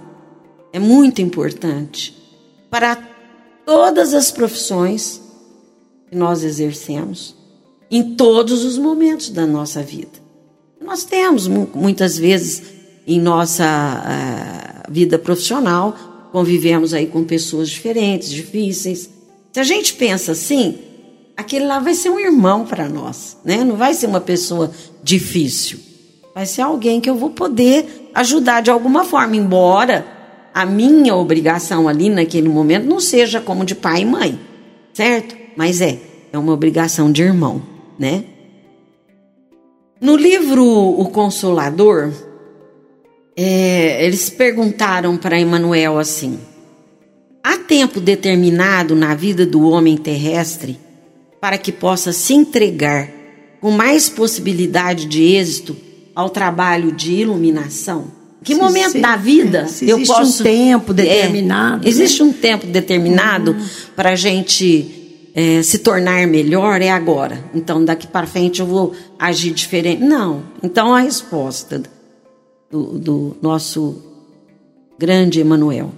[0.72, 2.14] é muito importante
[2.70, 2.96] para
[3.64, 5.20] todas as profissões
[6.10, 7.34] que nós exercemos,
[7.90, 10.28] em todos os momentos da nossa vida.
[10.80, 12.62] Nós temos muitas vezes
[13.08, 15.96] em nossa uh, vida profissional,
[16.30, 19.08] convivemos aí com pessoas diferentes, difíceis.
[19.50, 20.78] Se a gente pensa assim,
[21.34, 23.64] aquele lá vai ser um irmão para nós, né?
[23.64, 24.70] Não vai ser uma pessoa
[25.02, 25.78] difícil.
[26.34, 30.06] Vai ser alguém que eu vou poder ajudar de alguma forma, embora
[30.52, 34.38] a minha obrigação ali naquele momento não seja como de pai e mãe,
[34.92, 35.34] certo?
[35.56, 35.98] Mas é,
[36.30, 37.62] é uma obrigação de irmão,
[37.98, 38.24] né?
[40.00, 42.12] No livro O Consolador,
[43.40, 46.40] é, eles perguntaram para Emmanuel assim:
[47.40, 50.76] há tempo determinado na vida do homem terrestre
[51.40, 53.08] para que possa se entregar
[53.60, 55.76] com mais possibilidade de êxito
[56.16, 58.18] ao trabalho de iluminação?
[58.42, 60.22] Que se, momento se, da vida é, eu posso?
[60.22, 61.86] Existe um tempo determinado.
[61.86, 62.28] É, existe né?
[62.28, 63.66] um tempo determinado uhum.
[63.94, 67.44] para a gente é, se tornar melhor é agora.
[67.54, 70.02] Então daqui para frente eu vou agir diferente.
[70.02, 70.42] Não.
[70.60, 71.82] Então a resposta
[72.70, 74.02] do, do nosso
[74.98, 75.92] grande Emanuel.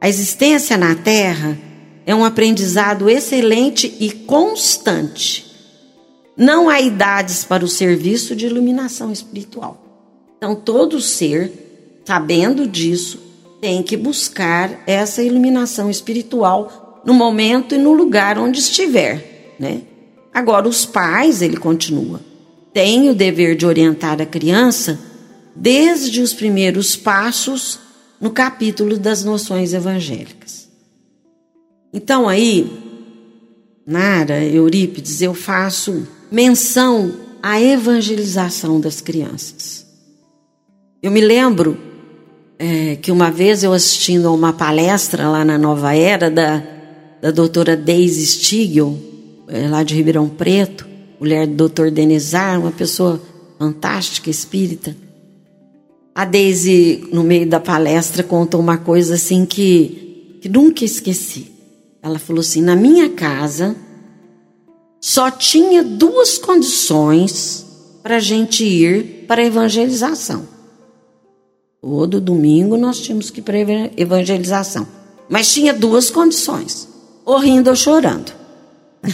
[0.00, 1.58] A existência na Terra
[2.06, 5.46] é um aprendizado excelente e constante.
[6.36, 9.80] Não há idades para o serviço de iluminação espiritual.
[10.38, 13.20] Então, todo ser, sabendo disso,
[13.60, 19.82] tem que buscar essa iluminação espiritual no momento e no lugar onde estiver, né?
[20.32, 22.20] Agora, os pais, ele continua,
[22.72, 24.98] têm o dever de orientar a criança
[25.54, 27.78] desde os primeiros passos
[28.20, 30.68] no capítulo das noções evangélicas.
[31.92, 32.70] Então aí,
[33.86, 39.86] Nara, Eurípides, eu faço menção à evangelização das crianças.
[41.02, 41.76] Eu me lembro
[42.58, 46.62] é, que uma vez eu assistindo a uma palestra lá na Nova Era da,
[47.20, 48.98] da doutora Deise Stigel,
[49.48, 50.86] é, lá de Ribeirão Preto,
[51.18, 53.20] mulher do doutor Denizar, uma pessoa
[53.58, 54.94] fantástica, espírita.
[56.20, 61.50] A Deise, no meio da palestra, contou uma coisa assim que, que nunca esqueci.
[62.02, 63.74] Ela falou assim: na minha casa
[65.00, 67.64] só tinha duas condições
[68.02, 70.46] para a gente ir para a evangelização.
[71.80, 74.86] Todo domingo nós tínhamos que ir para a evangelização.
[75.26, 76.86] Mas tinha duas condições:
[77.24, 78.30] ou rindo ou chorando.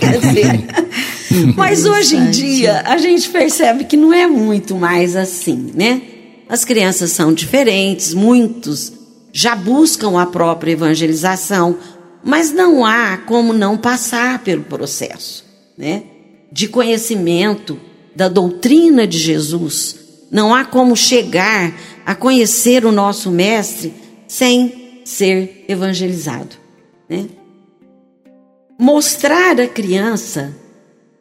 [0.00, 5.70] Quer dizer, mas hoje em dia a gente percebe que não é muito mais assim,
[5.72, 6.17] né?
[6.48, 8.92] As crianças são diferentes, muitos
[9.32, 11.76] já buscam a própria evangelização,
[12.24, 15.44] mas não há como não passar pelo processo,
[15.76, 16.04] né?
[16.50, 17.78] De conhecimento
[18.16, 19.96] da doutrina de Jesus.
[20.30, 21.72] Não há como chegar
[22.04, 23.92] a conhecer o nosso mestre
[24.26, 26.56] sem ser evangelizado,
[27.08, 27.26] né?
[28.78, 30.54] Mostrar à criança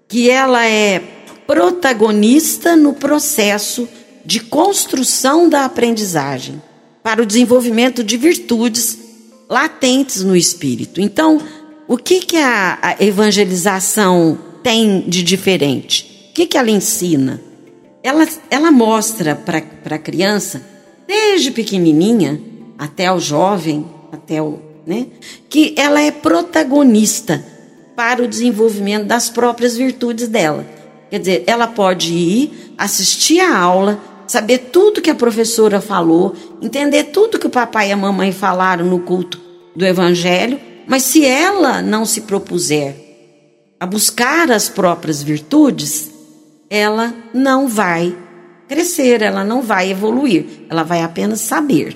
[0.08, 1.00] que ela é
[1.46, 3.88] protagonista no processo
[4.28, 6.62] de construção da aprendizagem
[7.02, 9.00] para o desenvolvimento de virtudes
[9.50, 11.00] latentes no espírito.
[11.00, 11.42] Então,
[11.88, 16.28] o que, que a, evangelização tem de diferente?
[16.30, 17.42] O que, que ela ensina?
[18.04, 20.62] Ela, ela mostra para a criança,
[21.08, 22.42] desde pequenininha
[22.78, 24.60] até o jovem, até o.
[24.86, 25.08] Né,
[25.50, 27.46] que ela é protagonista
[27.96, 30.66] para o desenvolvimento das próprias virtudes dela.
[31.10, 37.06] Quer dizer, ela pode ir, assistir a aula, saber tudo que a professora falou, entender
[37.06, 39.40] tudo que o papai e a mamãe falaram no culto
[39.76, 42.96] do evangelho, mas se ela não se propuser
[43.80, 46.12] a buscar as próprias virtudes,
[46.70, 48.16] ela não vai
[48.68, 51.94] crescer, ela não vai evoluir, ela vai apenas saber.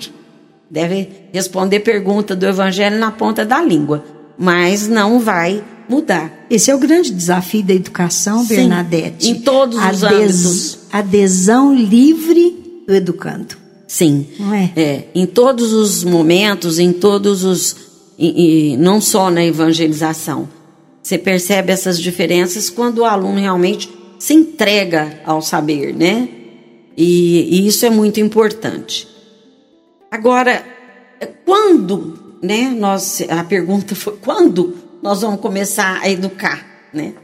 [0.70, 4.04] Deve responder pergunta do evangelho na ponta da língua,
[4.38, 6.46] mas não vai mudar.
[6.50, 9.28] Esse é o grande desafio da educação, Sim, Bernadette.
[9.28, 10.78] Em todos os âmbitos.
[10.92, 13.56] Adesão livre do educando.
[13.86, 14.26] Sim.
[14.38, 14.72] Não é?
[14.76, 15.04] é?
[15.14, 17.76] Em todos os momentos, em todos os.
[18.18, 20.48] E, e não só na evangelização.
[21.02, 26.28] Você percebe essas diferenças quando o aluno realmente se entrega ao saber, né?
[26.96, 29.08] E, e isso é muito importante.
[30.10, 30.64] Agora,
[31.44, 32.74] quando, né?
[32.78, 37.14] Nós, a pergunta foi quando nós vamos começar a educar, né?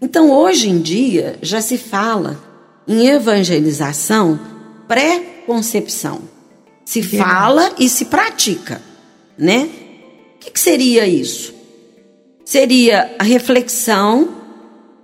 [0.00, 2.40] Então, hoje em dia, já se fala
[2.86, 4.38] em evangelização
[4.86, 6.20] pré-concepção.
[6.84, 7.30] Se Verdade.
[7.30, 8.80] fala e se pratica,
[9.36, 9.68] né?
[10.36, 11.52] O que, que seria isso?
[12.44, 14.28] Seria a reflexão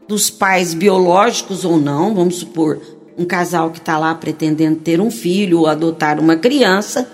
[0.06, 2.80] dos pais biológicos ou não, vamos supor,
[3.18, 7.10] um casal que está lá pretendendo ter um filho ou adotar uma criança,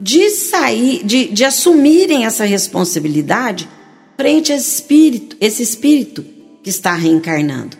[0.00, 3.68] de sair, de, de assumirem essa responsabilidade
[4.20, 6.22] frente a esse espírito, esse espírito
[6.62, 7.74] que está reencarnando.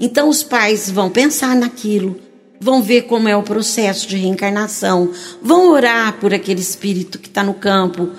[0.00, 2.16] Então os pais vão pensar naquilo,
[2.60, 7.44] vão ver como é o processo de reencarnação, vão orar por aquele espírito que está
[7.44, 8.10] no campo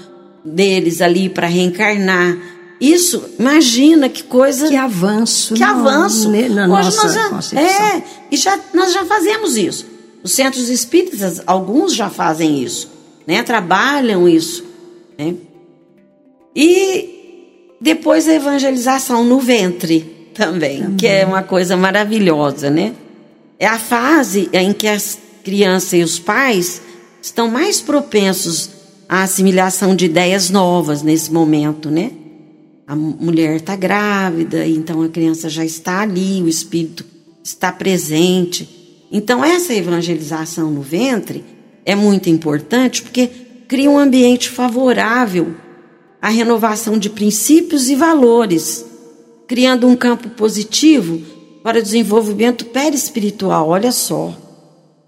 [0.46, 2.38] deles ali para reencarnar.
[2.80, 4.70] Isso, imagina que coisa.
[4.70, 5.54] Que avanço.
[5.54, 6.32] Que avanço.
[6.32, 7.60] Na, na Hoje nossa nós já, concepção.
[7.60, 9.86] É, e já, nós já fazemos isso.
[10.24, 12.90] Os centros espíritas, alguns já fazem isso,
[13.28, 13.44] né?
[13.44, 14.64] Trabalham isso,
[15.18, 15.36] né?
[16.56, 17.16] E
[17.80, 22.94] depois a evangelização no ventre também, também, que é uma coisa maravilhosa, né?
[23.58, 26.82] É a fase em que as crianças e os pais
[27.22, 28.70] estão mais propensos
[29.08, 32.12] à assimilação de ideias novas nesse momento, né?
[32.88, 37.06] A mulher está grávida, então a criança já está ali, o espírito
[37.44, 39.08] está presente.
[39.12, 41.44] Então, essa evangelização no ventre
[41.86, 43.30] é muito importante porque
[43.68, 45.56] cria um ambiente favorável
[46.22, 48.86] a renovação de princípios e valores,
[49.48, 51.22] criando um campo positivo
[51.64, 53.70] para o desenvolvimento perispiritual.
[53.70, 54.34] Olha só.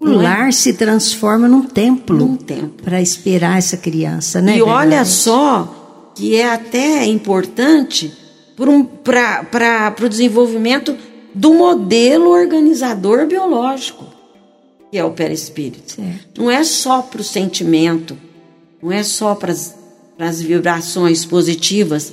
[0.00, 0.16] O é?
[0.16, 2.16] lar se transforma num templo.
[2.16, 2.82] Num templo.
[2.82, 4.58] Para esperar essa criança, né?
[4.58, 8.12] E olha só que é até importante
[8.56, 8.88] para um,
[10.04, 10.96] o desenvolvimento
[11.32, 14.04] do modelo organizador biológico,
[14.90, 15.92] que é o perispírito.
[15.92, 16.42] Certo.
[16.42, 18.18] Não é só para o sentimento,
[18.82, 19.76] não é só para as
[20.18, 22.12] para as vibrações positivas,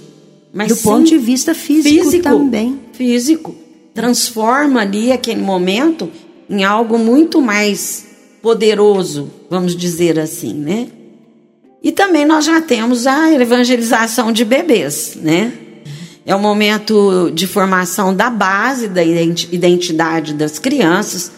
[0.54, 2.80] mas do sim, ponto de vista físico, físico também.
[2.94, 3.56] Físico.
[3.96, 6.12] Transforma ali aquele momento
[6.48, 8.06] em algo muito mais
[8.44, 10.88] poderoso, vamos dizer assim, né?
[11.82, 15.52] E também nós já temos a evangelização de bebês, né?
[16.28, 21.32] É o momento de formação da base da identidade das crianças.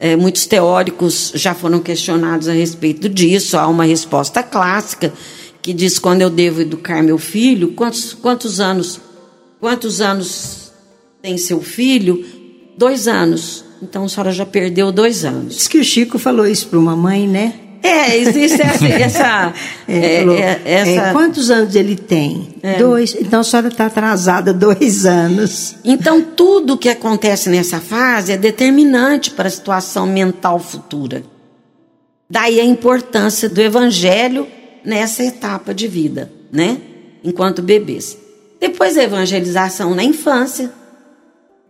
[0.00, 3.56] É, muitos teóricos já foram questionados a respeito disso.
[3.56, 5.12] Há uma resposta clássica
[5.62, 9.00] que diz quando eu devo educar meu filho, quantos, quantos anos,
[9.60, 10.72] quantos anos
[11.20, 12.24] tem seu filho?
[12.76, 13.64] Dois anos.
[13.82, 15.56] Então a senhora já perdeu dois anos.
[15.56, 17.54] Diz que o Chico falou isso para uma mãe, né?
[17.82, 18.86] É, existe essa.
[18.86, 19.54] essa,
[19.86, 21.12] é, falou, é, essa...
[21.12, 22.54] quantos anos ele tem?
[22.78, 23.16] Dois.
[23.18, 25.76] Então a senhora está atrasada dois anos.
[25.84, 31.22] Então tudo que acontece nessa fase é determinante para a situação mental futura.
[32.28, 34.46] Daí a importância do evangelho
[34.88, 36.78] nessa etapa de vida, né?
[37.22, 38.16] Enquanto bebês.
[38.58, 40.72] Depois a evangelização na infância,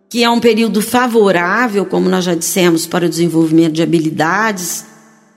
[0.09, 4.85] que é um período favorável, como nós já dissemos, para o desenvolvimento de habilidades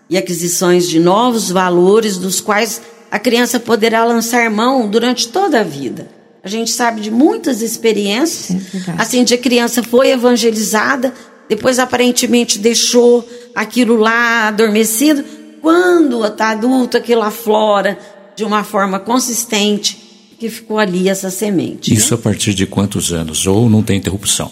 [0.08, 5.64] e aquisições de novos valores, dos quais a criança poderá lançar mão durante toda a
[5.64, 6.08] vida.
[6.44, 8.52] A gente sabe de muitas experiências,
[8.88, 11.14] é assim, de a criança foi evangelizada,
[11.50, 15.41] depois aparentemente deixou aquilo lá adormecido.
[15.62, 17.98] Quando está adulto, aquilo aflora
[18.36, 19.98] de uma forma consistente,
[20.40, 21.94] que ficou ali essa semente.
[21.94, 22.20] Isso né?
[22.20, 23.46] a partir de quantos anos?
[23.46, 24.52] Ou não tem interrupção?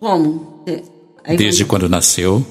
[0.00, 0.64] Como?
[1.36, 2.44] Desde quando nasceu?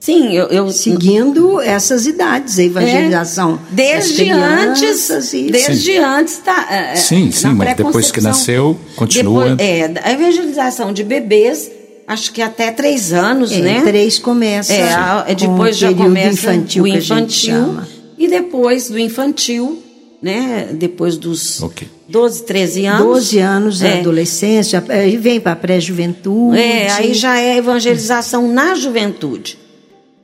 [0.00, 3.58] Sim, eu, eu, seguindo essas idades, a evangelização.
[3.72, 5.50] É, desde antes, e...
[5.50, 5.98] desde sim.
[5.98, 6.68] antes tá.
[6.70, 9.56] É, é sim, sim, mas depois que nasceu, continua.
[9.56, 11.68] Depois, é, a evangelização de bebês,
[12.08, 13.82] acho que até três anos, é, né?
[13.82, 14.72] Três começa.
[14.72, 17.76] É, a, depois já começa infantil o infantil
[18.16, 19.82] e depois do infantil
[20.20, 20.70] né?
[20.72, 21.88] Depois dos okay.
[22.08, 23.06] 12, 13 anos.
[23.06, 24.00] 12 anos é.
[24.00, 26.58] adolescência, aí vem para a pré-juventude.
[26.58, 29.58] É, aí já é evangelização na juventude.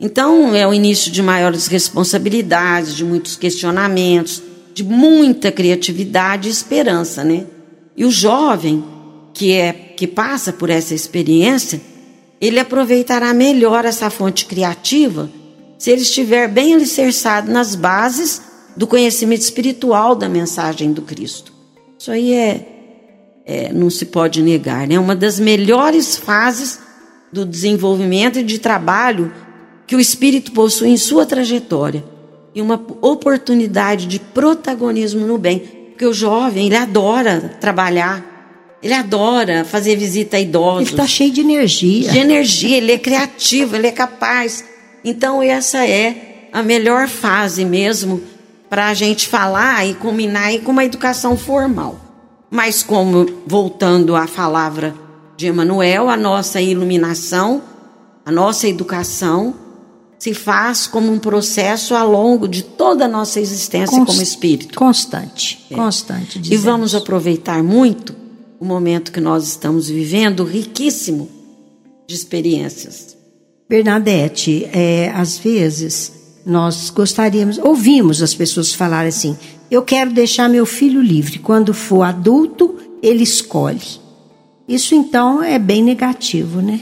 [0.00, 4.42] Então é o início de maiores responsabilidades, de muitos questionamentos,
[4.74, 7.44] de muita criatividade e esperança, né?
[7.96, 8.82] E o jovem
[9.34, 11.80] que é que passa por essa experiência,
[12.40, 15.30] ele aproveitará melhor essa fonte criativa
[15.78, 18.40] se ele estiver bem alicerçado nas bases
[18.76, 21.52] do conhecimento espiritual da mensagem do Cristo.
[21.98, 22.68] Isso aí é,
[23.44, 24.98] é não se pode negar, né?
[24.98, 26.78] Uma das melhores fases
[27.32, 29.32] do desenvolvimento e de trabalho
[29.86, 32.04] que o espírito possui em sua trajetória
[32.54, 35.58] e uma oportunidade de protagonismo no bem,
[35.90, 38.33] porque o jovem ele adora trabalhar.
[38.84, 40.82] Ele adora fazer visita a idosos.
[40.82, 42.10] Ele está cheio de energia.
[42.10, 44.62] De energia, ele é criativo, ele é capaz.
[45.02, 48.20] Então, essa é a melhor fase mesmo
[48.68, 51.98] para a gente falar e combinar aí com uma educação formal.
[52.50, 54.94] Mas como voltando à palavra
[55.34, 57.62] de Emanuel, a nossa iluminação,
[58.22, 59.54] a nossa educação
[60.18, 64.78] se faz como um processo ao longo de toda a nossa existência Const como espírito.
[64.78, 65.74] Constante, é.
[65.74, 66.38] constante.
[66.38, 66.50] Dizemos.
[66.50, 68.23] E vamos aproveitar muito
[68.64, 71.28] o momento que nós estamos vivendo, riquíssimo
[72.06, 73.14] de experiências.
[73.68, 79.36] Bernadette, é, às vezes nós gostaríamos, ouvimos as pessoas falarem assim:
[79.70, 81.38] eu quero deixar meu filho livre.
[81.38, 84.00] Quando for adulto, ele escolhe.
[84.66, 86.80] Isso então é bem negativo, né?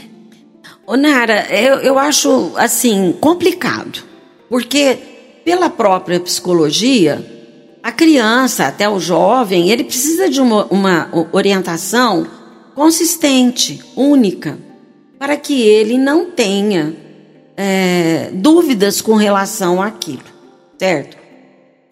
[0.87, 4.03] Ô Nara, eu, eu acho assim complicado,
[4.49, 4.97] porque
[5.43, 7.32] pela própria psicologia,
[7.83, 12.25] a criança, até o jovem, ele precisa de uma, uma orientação
[12.73, 14.57] consistente, única,
[15.19, 16.95] para que ele não tenha
[17.57, 20.23] é, dúvidas com relação àquilo,
[20.79, 21.17] certo?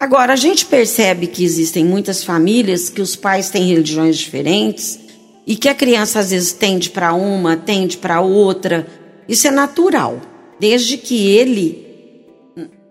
[0.00, 4.98] Agora, a gente percebe que existem muitas famílias que os pais têm religiões diferentes
[5.46, 8.86] e que a criança às vezes tende para uma, tende para outra.
[9.28, 10.20] Isso é natural,
[10.58, 11.81] desde que ele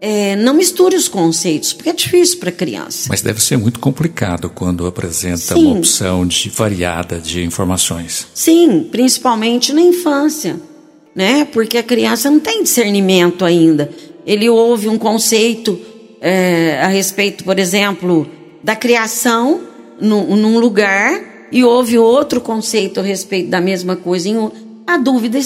[0.01, 3.07] é, não misture os conceitos, porque é difícil para a criança.
[3.07, 5.67] Mas deve ser muito complicado quando apresenta Sim.
[5.67, 8.27] uma opção de variada de informações.
[8.33, 10.59] Sim, principalmente na infância
[11.15, 11.45] né?
[11.45, 13.89] Porque a criança não tem discernimento ainda.
[14.25, 15.79] Ele ouve um conceito
[16.19, 18.27] é, a respeito, por exemplo,
[18.63, 19.61] da criação
[19.99, 24.29] num, num, lugar e ouve outro conceito a respeito da mesma coisa.
[24.29, 24.51] Em,
[24.85, 25.39] a dúvida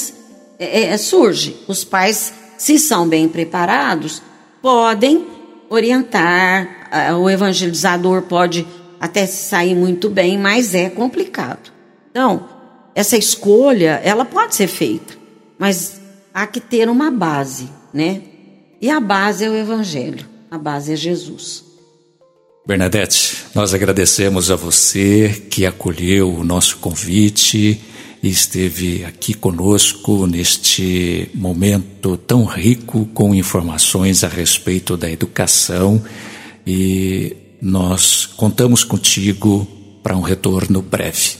[0.59, 1.55] é, é, surge.
[1.67, 4.21] Os pais, se são bem preparados,
[4.65, 5.27] podem
[5.69, 6.89] orientar.
[7.21, 8.65] O evangelizador pode
[8.99, 11.71] até sair muito bem, mas é complicado.
[12.09, 12.49] Então,
[12.95, 15.25] essa escolha, ela pode ser feita
[15.57, 16.01] mas
[16.33, 18.21] há que ter uma base, né?
[18.81, 21.63] E a base é o Evangelho, a base é Jesus.
[22.67, 27.81] Bernadette, nós agradecemos a você que acolheu o nosso convite
[28.25, 36.03] e esteve aqui conosco neste momento tão rico com informações a respeito da educação
[36.65, 39.67] e nós contamos contigo
[40.01, 41.37] para um retorno breve.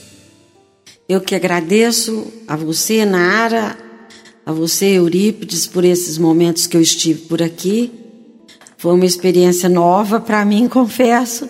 [1.08, 3.76] Eu que agradeço a você, Nara,
[4.46, 7.92] a você, Eurípides, por esses momentos que eu estive por aqui.
[8.78, 11.48] Foi uma experiência nova para mim, confesso.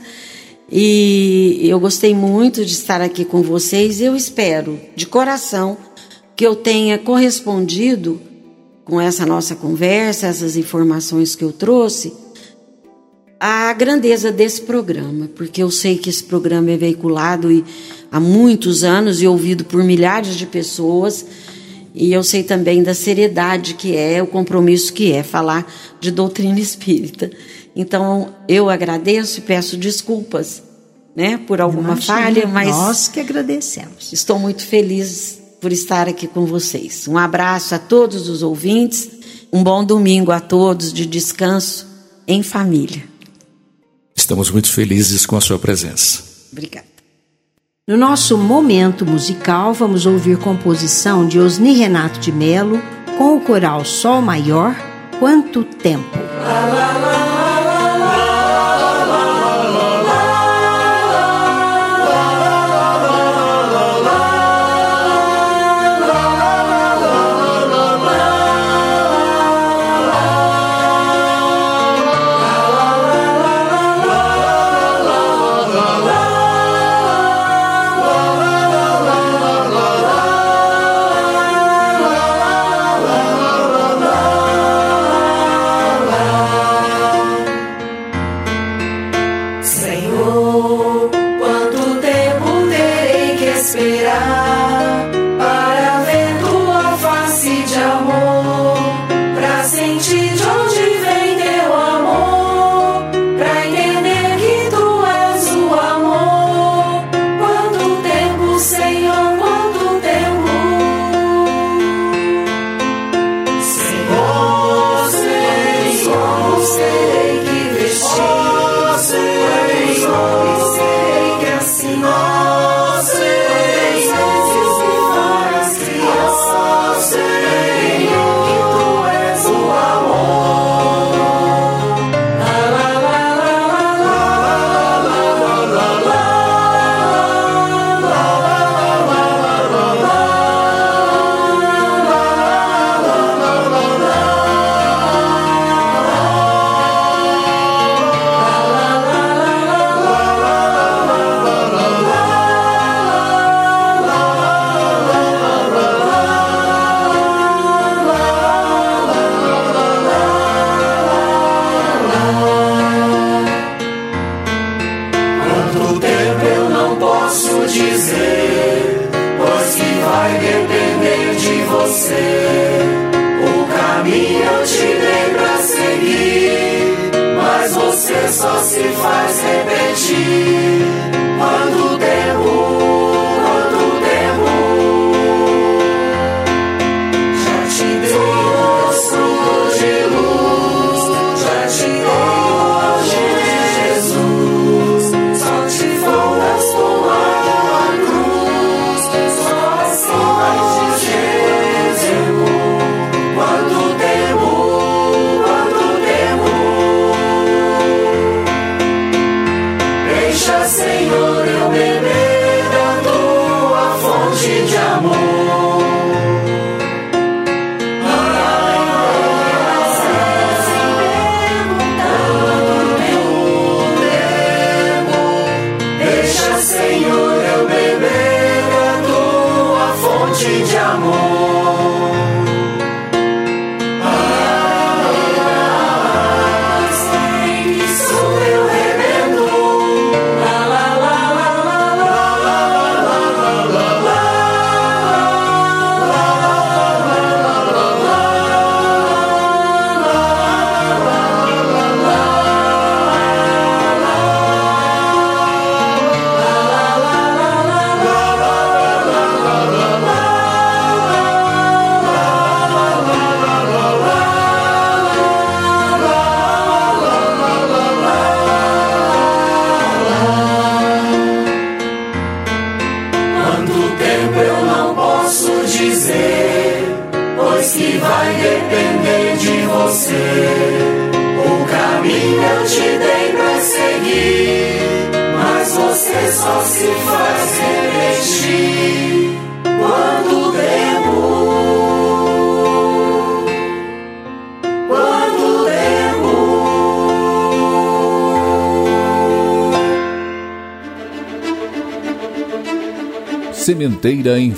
[0.71, 4.01] E eu gostei muito de estar aqui com vocês.
[4.01, 5.77] Eu espero, de coração,
[6.35, 8.21] que eu tenha correspondido
[8.85, 12.13] com essa nossa conversa, essas informações que eu trouxe,
[13.39, 17.65] a grandeza desse programa, porque eu sei que esse programa é veiculado e,
[18.11, 21.27] há muitos anos e ouvido por milhares de pessoas,
[21.95, 26.61] e eu sei também da seriedade que é, o compromisso que é falar de doutrina
[26.61, 27.31] espírita.
[27.77, 30.63] Então, eu agradeço e peço desculpas
[31.15, 34.13] né, por alguma Imagina, falha, mas nós que agradecemos.
[34.15, 37.07] Estou muito feliz por estar aqui com vocês.
[37.07, 39.11] Um abraço a todos os ouvintes,
[39.53, 41.87] um bom domingo a todos de descanso
[42.27, 43.05] em família.
[44.15, 46.23] Estamos muito felizes com a sua presença.
[46.51, 46.87] Obrigada.
[47.87, 52.83] No nosso momento musical, vamos ouvir composição de Osni Renato de Melo
[53.17, 54.75] com o coral Sol Maior,
[55.21, 56.19] Quanto Tempo.
[56.43, 57.36] Lá, lá, lá.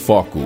[0.08, 0.40] Foco.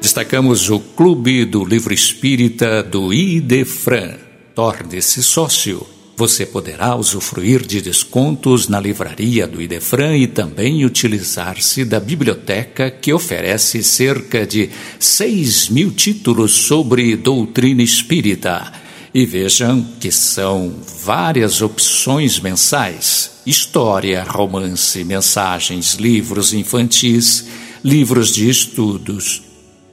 [0.00, 4.14] destacamos o Clube do Livro Espírita do Idefran.
[4.54, 5.86] Torne-se sócio.
[6.16, 13.12] Você poderá usufruir de descontos na livraria do Idefran e também utilizar-se da biblioteca que
[13.12, 18.72] oferece cerca de 6 mil títulos sobre doutrina espírita.
[19.16, 20.70] E vejam que são
[21.02, 27.48] várias opções mensais: história, romance, mensagens, livros infantis,
[27.82, 29.42] livros de estudos,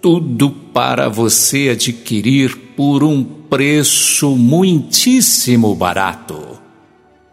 [0.02, 6.60] tudo para você adquirir por um preço muitíssimo barato.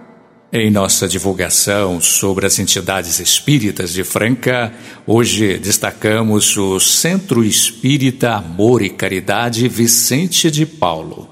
[0.56, 4.72] Em nossa divulgação sobre as entidades espíritas de Franca,
[5.08, 11.28] hoje destacamos o Centro Espírita Amor e Caridade Vicente de Paulo.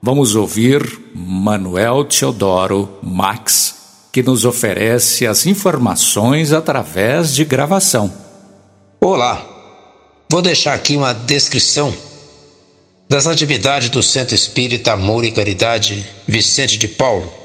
[0.00, 3.74] Vamos ouvir Manuel Teodoro Max
[4.12, 8.12] que nos oferece as informações através de gravação.
[9.00, 9.44] Olá,
[10.30, 11.92] vou deixar aqui uma descrição
[13.08, 17.39] das atividades do Centro Espírita Amor e Caridade Vicente de Paulo,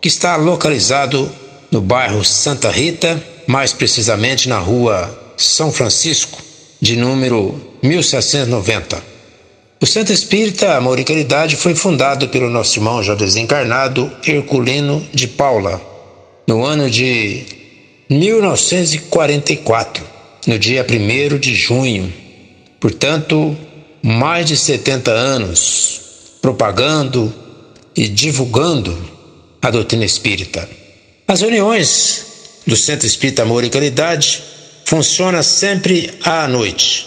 [0.00, 1.30] que está localizado
[1.70, 6.40] no bairro Santa Rita, mais precisamente na rua São Francisco,
[6.80, 9.02] de número 1790.
[9.80, 15.28] O Centro Espírita Amor e Caridade foi fundado pelo nosso irmão já desencarnado Herculino de
[15.28, 15.80] Paula,
[16.46, 17.44] no ano de
[18.10, 20.04] 1944,
[20.46, 22.12] no dia 1 de junho.
[22.80, 23.56] Portanto,
[24.02, 26.00] mais de 70 anos
[26.40, 27.32] propagando
[27.94, 28.96] e divulgando
[29.62, 30.68] a doutrina espírita.
[31.26, 32.24] As reuniões
[32.66, 34.42] do Centro Espírita Amor e Caridade
[34.84, 37.06] funcionam sempre à noite,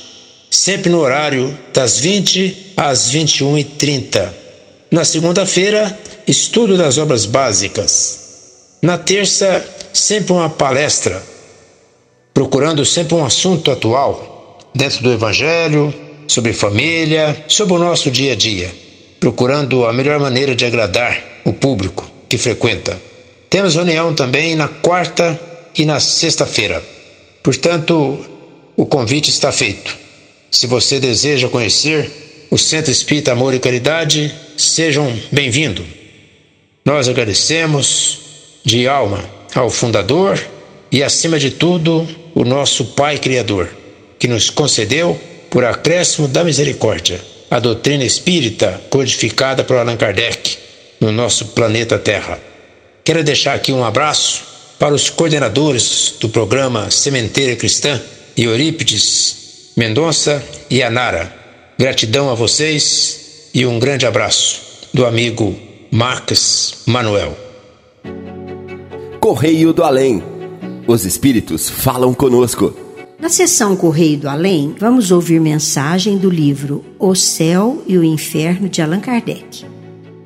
[0.50, 4.30] sempre no horário das 20 às 21h30.
[4.92, 5.98] Na segunda-feira,
[6.28, 8.20] estudo das obras básicas.
[8.82, 11.24] Na terça, sempre uma palestra,
[12.34, 15.94] procurando sempre um assunto atual dentro do Evangelho,
[16.28, 18.74] sobre família, sobre o nosso dia a dia,
[19.20, 22.98] procurando a melhor maneira de agradar o público que frequenta.
[23.50, 25.38] Temos reunião também na quarta
[25.78, 26.82] e na sexta-feira.
[27.44, 28.26] Portanto,
[28.78, 29.98] o convite está feito.
[30.50, 32.10] Se você deseja conhecer
[32.50, 35.86] o Centro Espírita Amor e Caridade, sejam bem-vindos.
[36.86, 38.20] Nós agradecemos
[38.64, 40.42] de alma ao fundador
[40.90, 43.70] e, acima de tudo, o nosso Pai Criador,
[44.18, 45.20] que nos concedeu,
[45.50, 47.20] por acréscimo da misericórdia,
[47.50, 50.71] a doutrina espírita codificada por Allan Kardec
[51.02, 52.40] no nosso planeta Terra.
[53.04, 54.44] Quero deixar aqui um abraço
[54.78, 58.00] para os coordenadores do programa Sementeira Cristã,
[58.38, 61.34] Eurípides Mendonça e Anara.
[61.78, 64.62] Gratidão a vocês e um grande abraço
[64.94, 65.56] do amigo
[65.90, 67.36] Marcos Manuel.
[69.20, 70.24] Correio do Além.
[70.88, 72.76] Os espíritos falam conosco.
[73.20, 78.68] Na sessão Correio do Além, vamos ouvir mensagem do livro O Céu e o Inferno
[78.68, 79.66] de Allan Kardec.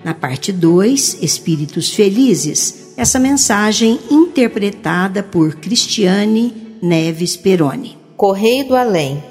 [0.06, 7.98] Na parte 2, Espíritos Felizes, essa mensagem interpretada por Cristiane Neves Peroni.
[8.16, 9.24] Correio do Além.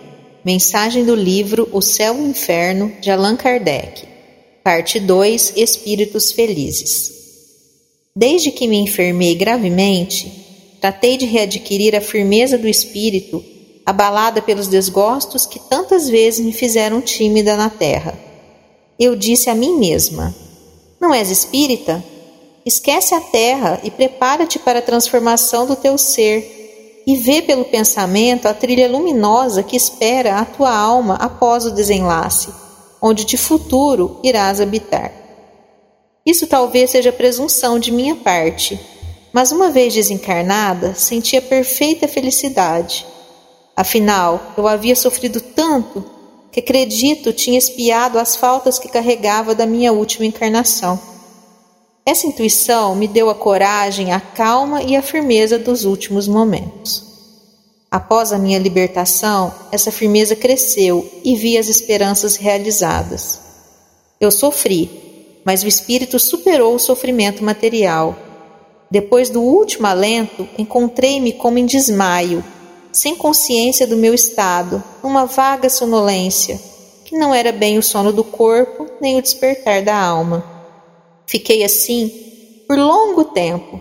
[0.44, 4.02] Mensagem do livro O Céu e o Inferno de Allan Kardec.
[4.64, 7.12] Parte 2, Espíritos Felizes.
[8.16, 13.44] Desde que me enfermei gravemente, tratei de readquirir a firmeza do espírito,
[13.86, 18.18] abalada pelos desgostos que tantas vezes me fizeram tímida na terra.
[18.98, 20.34] Eu disse a mim mesma:
[21.04, 22.02] Não és espírita?
[22.64, 28.48] Esquece a terra e prepara-te para a transformação do teu ser, e vê pelo pensamento
[28.48, 32.48] a trilha luminosa que espera a tua alma após o desenlace,
[33.02, 35.12] onde de futuro irás habitar.
[36.24, 38.80] Isso talvez seja presunção de minha parte,
[39.30, 43.04] mas uma vez desencarnada, sentia perfeita felicidade.
[43.76, 46.02] Afinal, eu havia sofrido tanto
[46.54, 51.00] que acredito tinha espiado as faltas que carregava da minha última encarnação.
[52.06, 57.02] Essa intuição me deu a coragem, a calma e a firmeza dos últimos momentos.
[57.90, 63.40] Após a minha libertação, essa firmeza cresceu e vi as esperanças realizadas.
[64.20, 68.16] Eu sofri, mas o espírito superou o sofrimento material.
[68.88, 72.44] Depois do último alento, encontrei-me como em desmaio,
[72.94, 76.58] sem consciência do meu estado, numa vaga sonolência,
[77.04, 80.42] que não era bem o sono do corpo nem o despertar da alma.
[81.26, 82.10] Fiquei assim
[82.66, 83.80] por longo tempo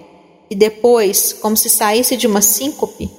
[0.49, 3.09] e depois, como se saísse de uma síncope,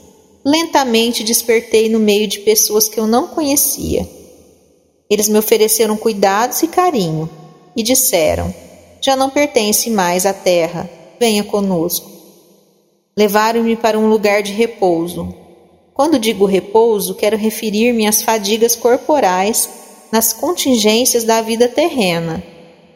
[0.45, 4.07] lentamente despertei no meio de pessoas que eu não conhecia.
[5.09, 7.31] Eles me ofereceram cuidados e carinho
[7.77, 8.53] e disseram:
[9.01, 10.91] Já não pertence mais à terra
[11.21, 12.11] venha conosco.
[13.17, 15.44] Levaram-me para um lugar de repouso.
[15.95, 19.69] Quando digo repouso, quero referir-me às fadigas corporais
[20.11, 22.43] nas contingências da vida terrena,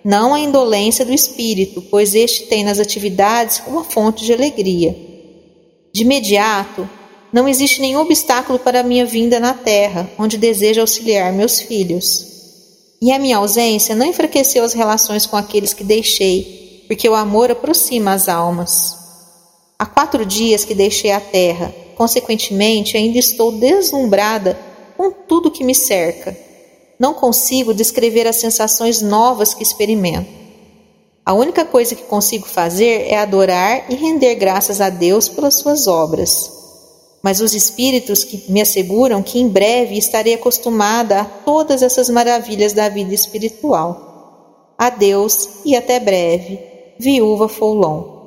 [0.04, 4.96] não à indolência do espírito, pois este tem nas atividades uma fonte de alegria.
[5.92, 6.90] De imediato,
[7.32, 12.26] não existe nenhum obstáculo para a minha vinda na terra, onde desejo auxiliar meus filhos.
[13.00, 17.50] E a minha ausência não enfraqueceu as relações com aqueles que deixei, porque o amor
[17.50, 18.96] aproxima as almas.
[19.78, 24.56] Há quatro dias que deixei a terra, consequentemente ainda estou deslumbrada
[24.96, 26.38] com tudo que me cerca.
[26.96, 30.30] Não consigo descrever as sensações novas que experimento.
[31.26, 35.88] A única coisa que consigo fazer é adorar e render graças a Deus pelas suas
[35.88, 36.52] obras.
[37.20, 42.72] Mas os espíritos que me asseguram que em breve estarei acostumada a todas essas maravilhas
[42.72, 44.72] da vida espiritual.
[44.78, 46.60] Adeus e até breve.
[46.98, 48.18] Viúva Foulon.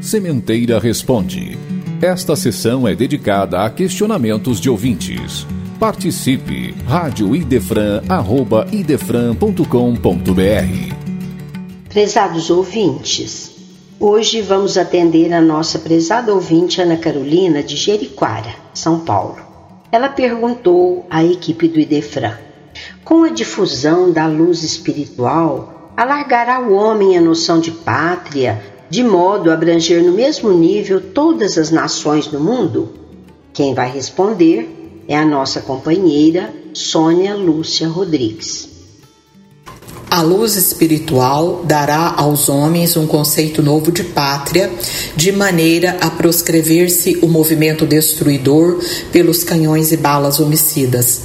[0.00, 1.65] Sementeira Responde.
[2.00, 5.46] Esta sessão é dedicada a questionamentos de ouvintes.
[5.80, 6.74] Participe!
[6.86, 9.64] Rádio Idefran, arroba idefran.com.br
[11.88, 13.50] Prezados ouvintes,
[13.98, 19.38] hoje vamos atender a nossa prezada ouvinte Ana Carolina de Jeriquara, São Paulo.
[19.90, 22.36] Ela perguntou à equipe do Idefran:
[23.02, 29.50] com a difusão da luz espiritual, alargará o homem a noção de pátria, de modo
[29.50, 32.90] a abranger no mesmo nível todas as nações do mundo?
[33.52, 38.76] Quem vai responder é a nossa companheira Sônia Lúcia Rodrigues.
[40.10, 44.72] A luz espiritual dará aos homens um conceito novo de pátria,
[45.14, 48.80] de maneira a proscrever-se o movimento destruidor
[49.12, 51.22] pelos canhões e balas homicidas.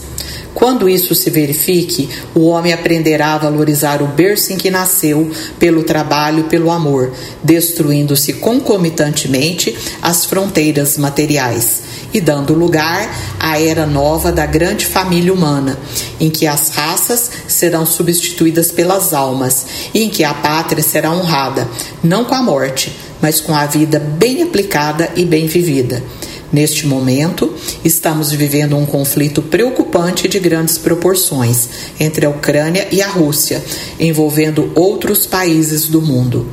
[0.54, 5.84] Quando isso se verifique, o homem aprenderá a valorizar o berço em que nasceu pelo
[5.84, 11.82] trabalho, pelo amor, destruindo-se concomitantemente as fronteiras materiais
[12.14, 15.78] e dando lugar à era nova da grande família humana,
[16.20, 21.68] em que as raças serão substituídas pelas almas e em que a pátria será honrada,
[22.04, 26.04] não com a morte, mas com a vida bem aplicada e bem vivida.
[26.52, 33.08] Neste momento, estamos vivendo um conflito preocupante de grandes proporções entre a Ucrânia e a
[33.08, 33.64] Rússia,
[33.98, 36.46] envolvendo outros países do mundo.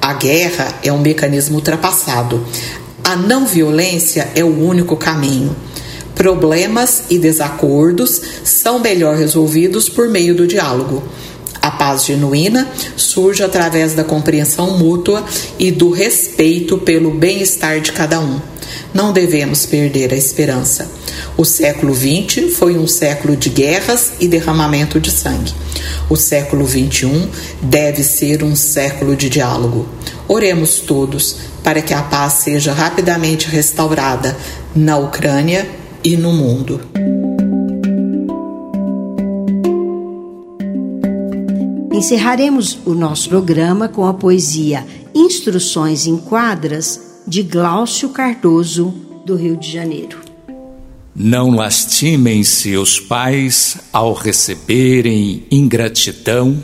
[0.00, 2.42] A guerra é um mecanismo ultrapassado.
[3.04, 5.54] A não violência é o único caminho.
[6.14, 11.02] Problemas e desacordos são melhor resolvidos por meio do diálogo.
[11.60, 15.22] A paz genuína surge através da compreensão mútua
[15.58, 18.51] e do respeito pelo bem-estar de cada um
[18.92, 20.90] não devemos perder a esperança.
[21.36, 25.52] O século XX foi um século de guerras e derramamento de sangue.
[26.08, 27.28] O século XXI
[27.62, 29.88] deve ser um século de diálogo.
[30.28, 34.36] Oremos todos para que a paz seja rapidamente restaurada
[34.74, 35.68] na Ucrânia
[36.02, 36.80] e no mundo.
[41.92, 48.94] Encerraremos o nosso programa com a poesia Instruções em Quadras de Glaucio Cardoso,
[49.24, 50.20] do Rio de Janeiro.
[51.14, 56.62] Não lastimem seus pais ao receberem ingratidão.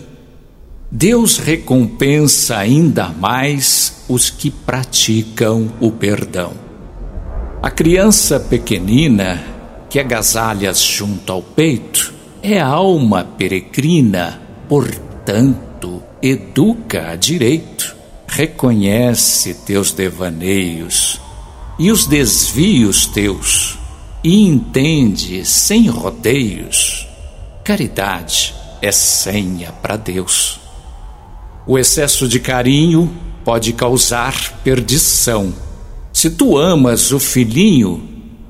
[0.91, 6.53] Deus recompensa ainda mais os que praticam o perdão.
[7.63, 9.45] A criança pequenina
[9.91, 17.98] que agasalhas junto ao peito é alma peregrina, portanto, educa a direito
[18.29, 21.21] reconhece teus devaneios
[21.79, 23.79] e os desvios teus,
[24.23, 27.09] e entende sem rodeios.
[27.65, 30.61] Caridade é senha para Deus.
[31.67, 33.11] O excesso de carinho
[33.45, 35.53] pode causar perdição.
[36.13, 38.03] Se tu amas o filhinho,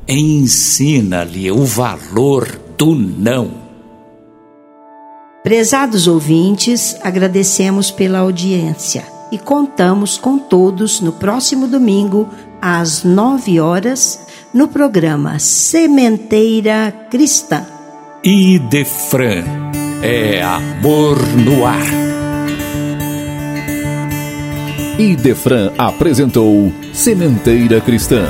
[0.06, 3.68] ensina-lhe o valor do não.
[5.42, 12.28] Prezados ouvintes, agradecemos pela audiência e contamos com todos no próximo domingo,
[12.60, 14.20] às nove horas,
[14.52, 17.66] no programa Sementeira Cristã.
[18.24, 19.44] Idefran
[20.02, 22.08] é amor no ar.
[24.98, 28.26] Idefran apresentou Sementeira Cristã.